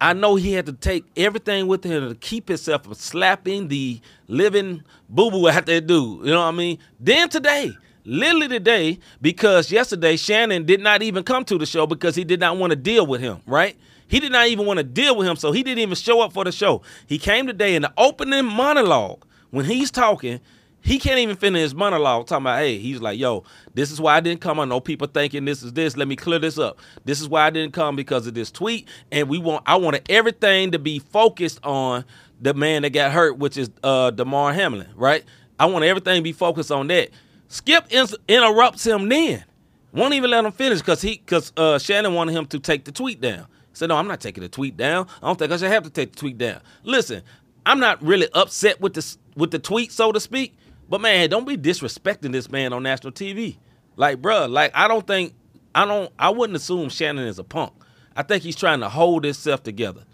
[0.00, 4.00] I know he had to take everything with him to keep himself from slapping the
[4.28, 6.24] living boo boo out that dude.
[6.24, 6.78] You know what I mean?
[7.00, 7.72] Then today,
[8.04, 12.40] literally today, because yesterday Shannon did not even come to the show because he did
[12.40, 13.76] not want to deal with him, right?
[14.06, 16.32] He did not even want to deal with him, so he didn't even show up
[16.32, 16.82] for the show.
[17.06, 20.40] He came today in the opening monologue when he's talking.
[20.88, 24.16] He can't even finish his monologue talking about, hey, he's like, yo, this is why
[24.16, 24.58] I didn't come.
[24.58, 25.98] I know people thinking this is this.
[25.98, 26.78] Let me clear this up.
[27.04, 28.88] This is why I didn't come because of this tweet.
[29.12, 32.06] And we want I wanted everything to be focused on
[32.40, 35.24] the man that got hurt, which is uh Damar Hamlin, right?
[35.60, 37.10] I want everything to be focused on that.
[37.48, 39.44] Skip ins- interrupts him then.
[39.92, 42.92] Won't even let him finish because he because uh, Shannon wanted him to take the
[42.92, 43.46] tweet down.
[43.74, 45.06] Said, No, I'm not taking the tweet down.
[45.22, 46.62] I don't think I should have to take the tweet down.
[46.82, 47.22] Listen,
[47.66, 50.57] I'm not really upset with the with the tweet, so to speak.
[50.88, 53.58] But man, don't be disrespecting this man on national TV.
[53.96, 55.34] Like, bruh, like I don't think
[55.74, 57.72] I don't I wouldn't assume Shannon is a punk.
[58.16, 60.04] I think he's trying to hold himself together.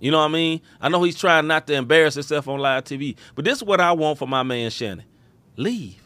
[0.00, 0.60] You know what I mean?
[0.80, 3.16] I know he's trying not to embarrass himself on live TV.
[3.34, 5.04] But this is what I want for my man Shannon.
[5.56, 6.02] Leave.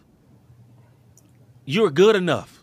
[1.64, 2.62] You're good enough.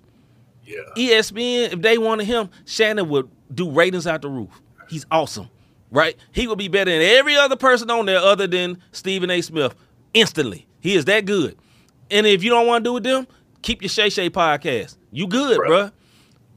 [0.66, 0.78] Yeah.
[0.95, 4.61] ESPN, if they wanted him, Shannon would do ratings out the roof.
[4.89, 5.49] He's awesome,
[5.91, 6.16] right?
[6.32, 9.41] He would be better than every other person on there other than Stephen A.
[9.41, 9.76] Smith
[10.14, 10.68] instantly.
[10.84, 11.58] He is that good.
[12.12, 13.26] And if you don't want to do with them,
[13.62, 14.98] keep your Shay Shay podcast.
[15.12, 15.68] You good, Bruh.
[15.68, 15.92] bruh.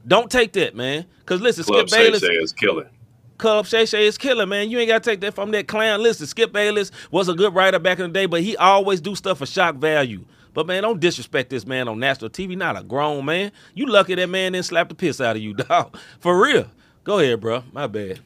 [0.05, 1.05] Don't take that, man.
[1.19, 2.89] Because listen, Club Skip Shay Bayless, Shay is killing.
[3.37, 4.69] Club Shay Shay is killing, man.
[4.69, 6.03] You ain't got to take that from that clown.
[6.03, 9.15] Listen, Skip Bayless was a good writer back in the day, but he always do
[9.15, 10.25] stuff for shock value.
[10.53, 12.57] But man, don't disrespect this man on national TV.
[12.57, 13.53] Not a grown man.
[13.75, 15.95] You lucky that man didn't slap the piss out of you, dog.
[16.19, 16.69] For real.
[17.05, 17.63] Go ahead, bro.
[17.71, 18.19] My bad.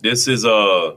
[0.00, 0.96] This is uh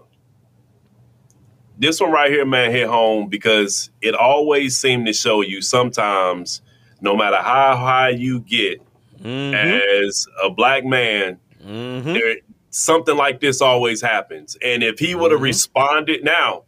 [1.84, 6.62] this one right here, man, hit home because it always seemed to show you sometimes,
[7.02, 8.82] no matter how high you get
[9.22, 10.06] Mm-hmm.
[10.08, 12.14] as a black man, Mm-hmm.
[12.14, 12.36] there
[12.72, 14.58] something like this always happens.
[14.62, 15.44] And if he would have Mhm.
[15.44, 16.64] responded now,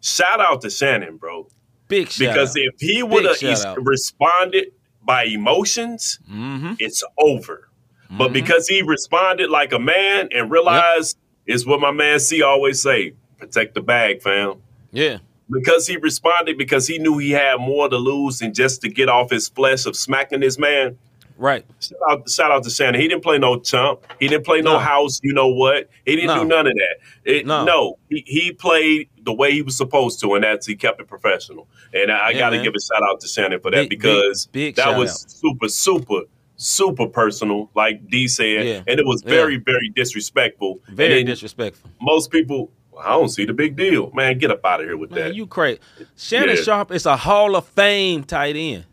[0.00, 1.48] shout out to Shannon, bro.
[1.88, 2.56] Big Because out.
[2.62, 4.66] if he would have responded
[5.02, 6.74] by emotions, mm-hmm.
[6.78, 7.68] it's over.
[8.10, 12.80] But because he responded like a man and realized it's what my man C always
[12.80, 14.54] say, protect the bag, fam.
[14.92, 15.18] yeah,
[15.50, 19.08] Because he responded because he knew he had more to lose than just to get
[19.08, 20.98] off his flesh of smacking this man.
[21.36, 21.64] right.
[21.80, 23.00] Shout out, shout out to Shannon.
[23.00, 24.00] He didn't play no chump.
[24.18, 24.78] He didn't play no, No.
[24.80, 25.20] house.
[25.22, 25.88] You know what?
[26.04, 26.42] He didn't No.
[26.42, 26.96] do none of that.
[27.24, 27.64] It, No.
[27.64, 31.06] no, he, he played the way he was supposed to, and that's he kept it
[31.06, 31.68] professional.
[31.94, 33.90] And I, I Yeah, got to give a shout out to Shannon for that Big-
[33.90, 35.30] because big- big that was out.
[35.30, 36.20] super, super,
[36.56, 38.82] super personal, like D said, Yeah.
[38.88, 39.30] and it was Yeah.
[39.30, 40.80] very, very disrespectful.
[40.88, 41.88] Very disrespectful.
[42.00, 44.38] most people, "Well, I don't see the big deal, man.
[44.38, 45.34] Get up out of here with Man, that.
[45.34, 45.80] you crazy.
[46.16, 46.62] Shannon Yeah.
[46.62, 48.84] Sharpe is a Hall of Fame tight end.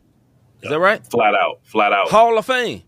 [0.61, 1.05] Is that right?
[1.05, 2.09] flat out, flat out.
[2.09, 2.83] Hall of Fame.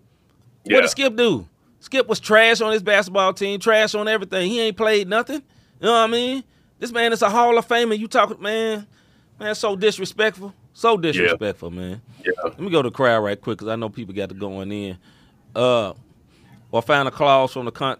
[0.64, 0.76] Yeah.
[0.78, 1.48] What did Skip do?
[1.80, 4.50] Skip was trash on his basketball team, trash on everything.
[4.50, 5.42] He ain't played nothing.
[5.80, 6.44] You know what I mean?
[6.80, 8.86] This man is a Hall of Fame, and you talking, man,
[9.40, 12.02] man, so disrespectful, so disrespectful, man.
[12.24, 12.32] Yeah.
[12.44, 14.72] Let me go to the crowd right quick because I know people got to going
[14.72, 14.98] in.
[15.56, 15.94] Uh,
[16.72, 17.98] or find a clause from the con,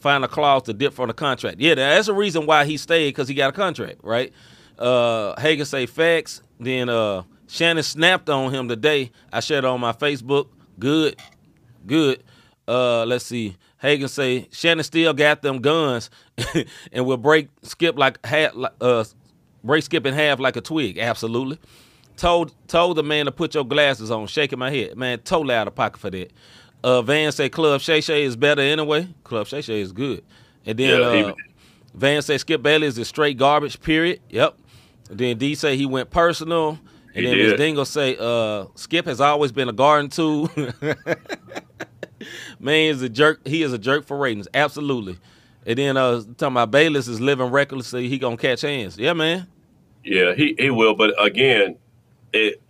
[0.00, 1.60] find a clause to dip from the contract.
[1.60, 4.32] Yeah, that's the reason why he stayed because he got a contract, right?
[4.78, 6.42] Uh, Hagen say facts.
[6.58, 9.10] Then uh, Shannon snapped on him today.
[9.32, 10.48] I shared it on my Facebook.
[10.78, 11.16] Good,
[11.86, 12.22] good.
[12.66, 13.56] Uh, let's see.
[13.78, 16.10] Hagen say Shannon still got them guns
[16.92, 19.04] and will break Skip like half, uh,
[19.64, 20.98] break Skip in half like a twig.
[20.98, 21.58] Absolutely.
[22.16, 24.26] Told told the man to put your glasses on.
[24.26, 25.20] Shaking my head, man.
[25.20, 26.32] Totally out of pocket for that.
[26.82, 29.08] Uh, Van say Club Shay Shay is better anyway.
[29.24, 30.22] Club Shay Shay is good.
[30.66, 31.34] And then Yeah, uh,
[31.94, 33.80] Van say Skip Bailey is a straight garbage.
[33.80, 34.20] Period.
[34.30, 34.56] Yep.
[35.10, 36.78] And then D say he went personal.
[37.14, 37.58] And He then Miss.
[37.58, 40.50] Dingle say uh, Skip has always been a garden tool.
[42.60, 43.46] Man is a jerk.
[43.46, 44.46] He is a jerk for ratings.
[44.52, 45.18] Absolutely.
[45.66, 48.08] And then uh talking about Bayless is living recklessly.
[48.08, 48.98] He gonna catch hands.
[48.98, 49.46] Yeah, man.
[50.04, 50.94] Yeah, he, he will.
[50.94, 51.76] But again,
[52.32, 52.60] it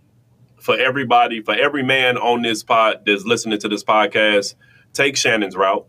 [0.61, 4.55] for everybody, for every man on this pod that's listening to this podcast,
[4.93, 5.85] take Shannon's route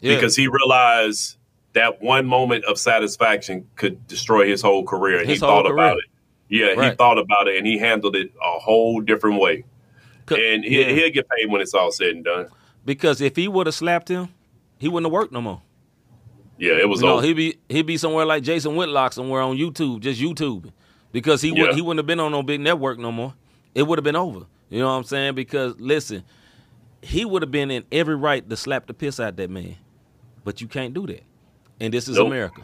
[0.00, 0.14] Yeah.
[0.14, 1.36] because he realized
[1.72, 5.62] that one moment of satisfaction could destroy his whole career, and His he whole thought
[5.70, 5.74] career.
[5.74, 6.04] about it.
[6.48, 9.64] Yeah, he thought about it, and he handled it a whole different way.
[10.28, 10.90] And he, yeah.
[10.90, 12.46] he'll get paid when it's all said and done.
[12.84, 14.28] because if he would have slapped him,
[14.78, 15.62] he wouldn't have worked no more.
[16.58, 19.56] Yeah, it was You know, he'd be he'd be somewhere like Jason Whitlock somewhere on
[19.56, 20.70] YouTube, just YouTube,
[21.12, 21.62] because he Yeah.
[21.62, 23.34] would he wouldn't have been on no big network no more.
[23.74, 24.46] It would have been over.
[24.68, 25.34] You know what I'm saying?
[25.34, 26.24] Because listen,
[27.02, 29.76] he would have been in every right to slap the piss out that man,
[30.44, 31.22] but you can't do that.
[31.80, 32.26] And this is Nope.
[32.28, 32.62] America.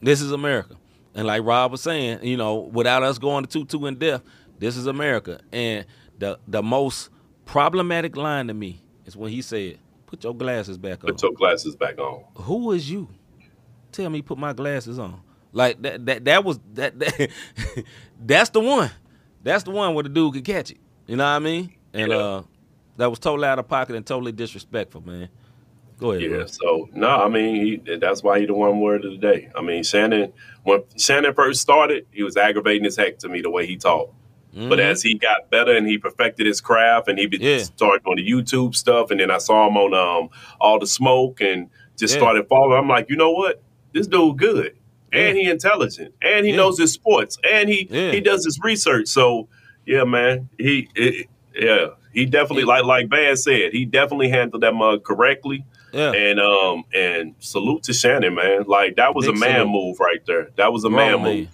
[0.00, 0.76] This is America.
[1.14, 4.24] And like Rob was saying, you know, without us going to two two in depth,
[4.58, 5.40] this is America.
[5.52, 5.86] And
[6.18, 7.10] the the most
[7.46, 11.32] problematic line to me is when he said, "Put your glasses back on." Put your
[11.32, 12.24] glasses back on.
[12.34, 13.08] who is you?
[13.92, 15.20] Tell me, put my glasses on.
[15.52, 16.04] Like that.
[16.06, 16.98] That that was that.
[16.98, 17.30] that
[18.20, 18.90] that's the one.
[19.44, 20.78] That's the one where the dude could catch it.
[21.06, 21.72] You know what I mean?
[21.92, 22.16] And Yeah.
[22.18, 22.42] uh,
[22.96, 25.28] that was totally out of pocket and totally disrespectful, man.
[25.98, 26.22] Go ahead.
[26.22, 26.46] Yeah, bro.
[26.46, 27.54] so no, I mean
[27.86, 29.50] he, that's why he the one word of the day.
[29.54, 30.32] I mean Shannon,
[30.64, 34.12] when Shannon first started, he was aggravating as heck to me the way he talked.
[34.54, 34.90] But Mhm.
[34.90, 37.58] as he got better and he perfected his craft and he be Yeah.
[37.58, 40.30] started on the YouTube stuff, and then I saw him on um
[40.60, 42.20] all the smoke and just Yeah.
[42.20, 42.78] started following.
[42.78, 44.74] I'm like, you know what, this dude good,
[45.14, 46.56] and he intelligent, and he Yeah.
[46.58, 48.12] knows his sports, and he Yeah.
[48.12, 49.08] he does his research.
[49.08, 49.48] So
[49.86, 54.74] yeah, man, he it, yeah he definitely like like Van said, he definitely handled that
[54.74, 55.64] mug correctly.
[55.92, 56.12] yeah.
[56.12, 58.64] And um and salute to Shannon, man.
[58.66, 59.70] Like that was Big a man salute.
[59.72, 60.50] move right there.
[60.56, 61.48] That was a Grown man move.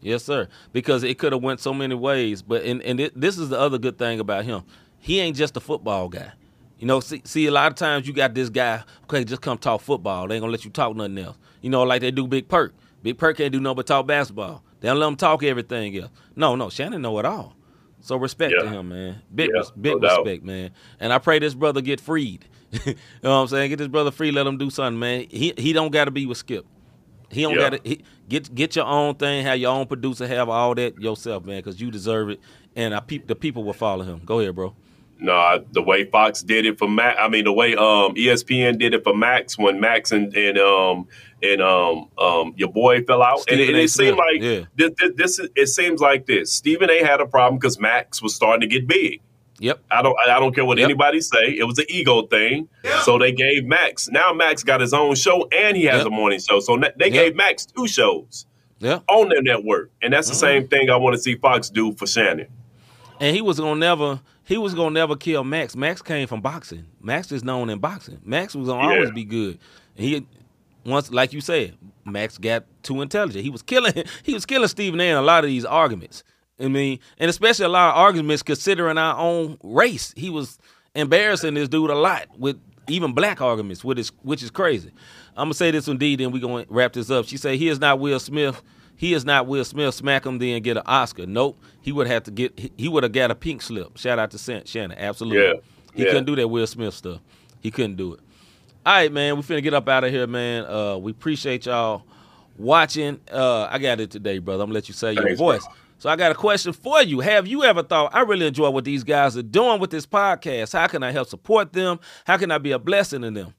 [0.00, 0.48] Yes, sir.
[0.72, 2.42] Because it could have went so many ways.
[2.42, 4.62] But and and it, this is the other good thing about him.
[4.98, 6.32] He ain't just a football guy.
[6.78, 9.56] You know, see, see, a lot of times you got this guy, okay, just come
[9.56, 10.28] talk football.
[10.28, 11.36] They ain't gonna let you talk nothing else.
[11.62, 12.74] You know, like they do Big Perk.
[13.04, 14.64] Big Perk can't do nothing but talk basketball.
[14.80, 16.10] They don't let him talk everything else.
[16.34, 17.54] No, no, Shannon know it all.
[18.00, 19.20] So respect to him, man.
[19.34, 20.24] Big, Yeah, big no doubt.
[20.24, 20.70] respect, man.
[20.98, 22.46] And I pray this brother get freed.
[22.72, 23.68] you know what I'm saying?
[23.68, 24.30] Get this brother free.
[24.32, 25.26] Let him do something, man.
[25.30, 26.66] He he don't got to be with Skip.
[27.30, 27.70] He don't Yeah.
[27.70, 27.98] got to
[28.28, 29.44] get get your own thing.
[29.44, 30.26] Have your own producer.
[30.26, 32.40] Have all that yourself, man, because you deserve it.
[32.74, 34.22] And I peep the people will follow him.
[34.24, 34.74] Go ahead, bro.
[35.20, 37.16] No, I- the way Fox did it for Max.
[37.20, 41.06] I mean, the way um ESPN did it for Max when Max and, and um
[41.42, 43.82] and um um your boy fell out, and, Stephen and A.
[43.82, 44.60] it seemed like yeah.
[44.76, 46.52] this, this, this it seems like this.
[46.52, 47.02] Stephen A.
[47.04, 49.20] had a problem because Max was starting to get big.
[49.60, 49.80] Yep.
[49.90, 50.84] I don't I don't care what Yep.
[50.86, 51.56] anybody say.
[51.56, 52.68] It was an ego thing.
[53.02, 54.08] So they gave Max.
[54.08, 56.06] Now Max got his own show and he has Yep.
[56.08, 56.58] a morning show.
[56.60, 57.12] So na- they Yep.
[57.14, 58.46] gave Max two shows
[58.80, 58.98] Yeah.
[59.08, 60.40] on their network, and that's the Mhm.
[60.40, 62.48] same thing I want to see Fox do for Shannon.
[63.20, 64.20] And he was gonna never.
[64.44, 65.74] He was gonna never kill Max.
[65.74, 66.84] Max came from boxing.
[67.00, 68.20] Max is known in boxing.
[68.24, 68.94] Max was gonna Yeah.
[68.94, 69.58] always be good.
[69.94, 70.26] He
[70.84, 71.74] once, like you said,
[72.04, 73.42] Max got too intelligent.
[73.44, 73.92] He was killing.
[74.22, 75.10] He was killing Stephen A.
[75.10, 76.22] in a lot of these arguments.
[76.60, 80.12] I mean, and especially a lot of arguments considering our own race.
[80.16, 80.58] He was
[80.94, 84.90] embarrassing this dude a lot with even black arguments, which is which is crazy.
[85.36, 87.26] I'm gonna say this indeed, and we're gonna wrap this up.
[87.26, 88.62] She said he is not Will Smith.
[88.96, 89.94] He is not Will Smith.
[89.94, 91.26] Smack him then get an Oscar.
[91.26, 91.60] Nope.
[91.82, 92.58] He would have to get.
[92.76, 93.96] he- would have got a pink slip.
[93.98, 94.96] Shout out to Shannon.
[94.98, 95.42] Absolutely.
[95.42, 95.52] Yeah.
[95.94, 96.08] He Yeah.
[96.10, 97.20] couldn't do that Will Smith stuff.
[97.60, 98.20] He couldn't do it.
[98.86, 99.36] All right, man.
[99.36, 100.64] We finna get up out of here, man.
[100.66, 102.02] Uh, we appreciate y'all
[102.56, 103.18] watching.
[103.32, 104.62] Uh, I got it today, brother.
[104.62, 105.64] I'm gonna let you say your voice.
[105.64, 105.74] bro.
[105.98, 107.20] So I got a question for you.
[107.20, 110.72] Have you ever thought I really enjoy what these guys are doing with this podcast?
[110.78, 111.98] How can I help support them?
[112.26, 113.54] How can I be a blessing to them?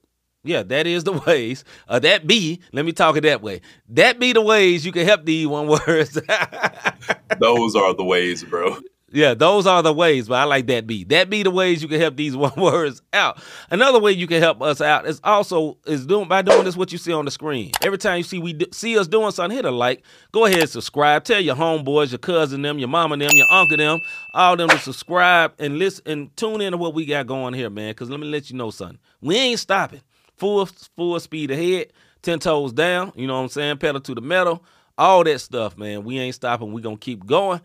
[0.43, 1.63] yeah, that is the ways.
[1.87, 3.61] Uh, that be, let me talk it that way.
[3.89, 6.13] That be the ways you can help these one words.
[7.39, 8.77] Those are the ways, bro.
[9.11, 11.03] Yeah, those are the ways, but I like that be.
[11.05, 13.41] That be the ways you can help these one words out.
[13.71, 16.91] Another way you can help us out is also is doing by doing this what
[16.91, 17.71] you see on the screen.
[17.81, 20.03] Every time you see we do, see us doing something, hit a like.
[20.31, 21.23] Go ahead and subscribe.
[21.23, 23.99] Tell your homeboys, your cousin them, your mama them, your uncle them,
[24.33, 27.69] all them to subscribe and listen and tune in to what we got going here,
[27.69, 27.93] man.
[27.93, 28.99] Cause let me let you know something.
[29.21, 30.01] We ain't stopping.
[30.37, 31.91] Full full speed ahead,
[32.21, 33.11] ten toes down.
[33.15, 33.77] You know what I'm saying?
[33.77, 34.63] Pedal to the metal.
[34.97, 36.03] All that stuff, man.
[36.03, 36.73] We ain't stopping.
[36.73, 37.61] We gonna keep going.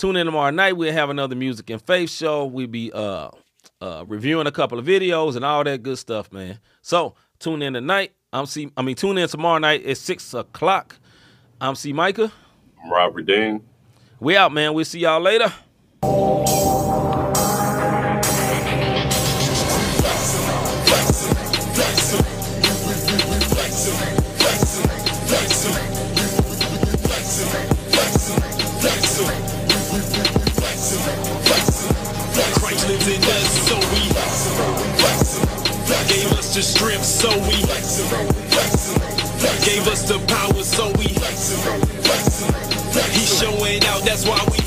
[0.00, 0.78] Tune in tomorrow night.
[0.78, 2.46] We'll have another music and faith show.
[2.46, 3.28] We'll be uh
[3.82, 6.58] uh reviewing a couple of videos and all that good stuff, man.
[6.80, 8.12] So tune in tonight.
[8.32, 10.96] I'm see I mean tune in tomorrow night at six o'clock.
[11.60, 12.32] I'm C Micah.
[12.82, 13.62] I'm Robert Dean.
[14.20, 14.72] We out, man.
[14.72, 15.52] We'll see y'all later.
[36.60, 37.56] the strip, so we
[39.64, 41.06] gave us the power, so we
[43.14, 44.60] he's showing out, that's why we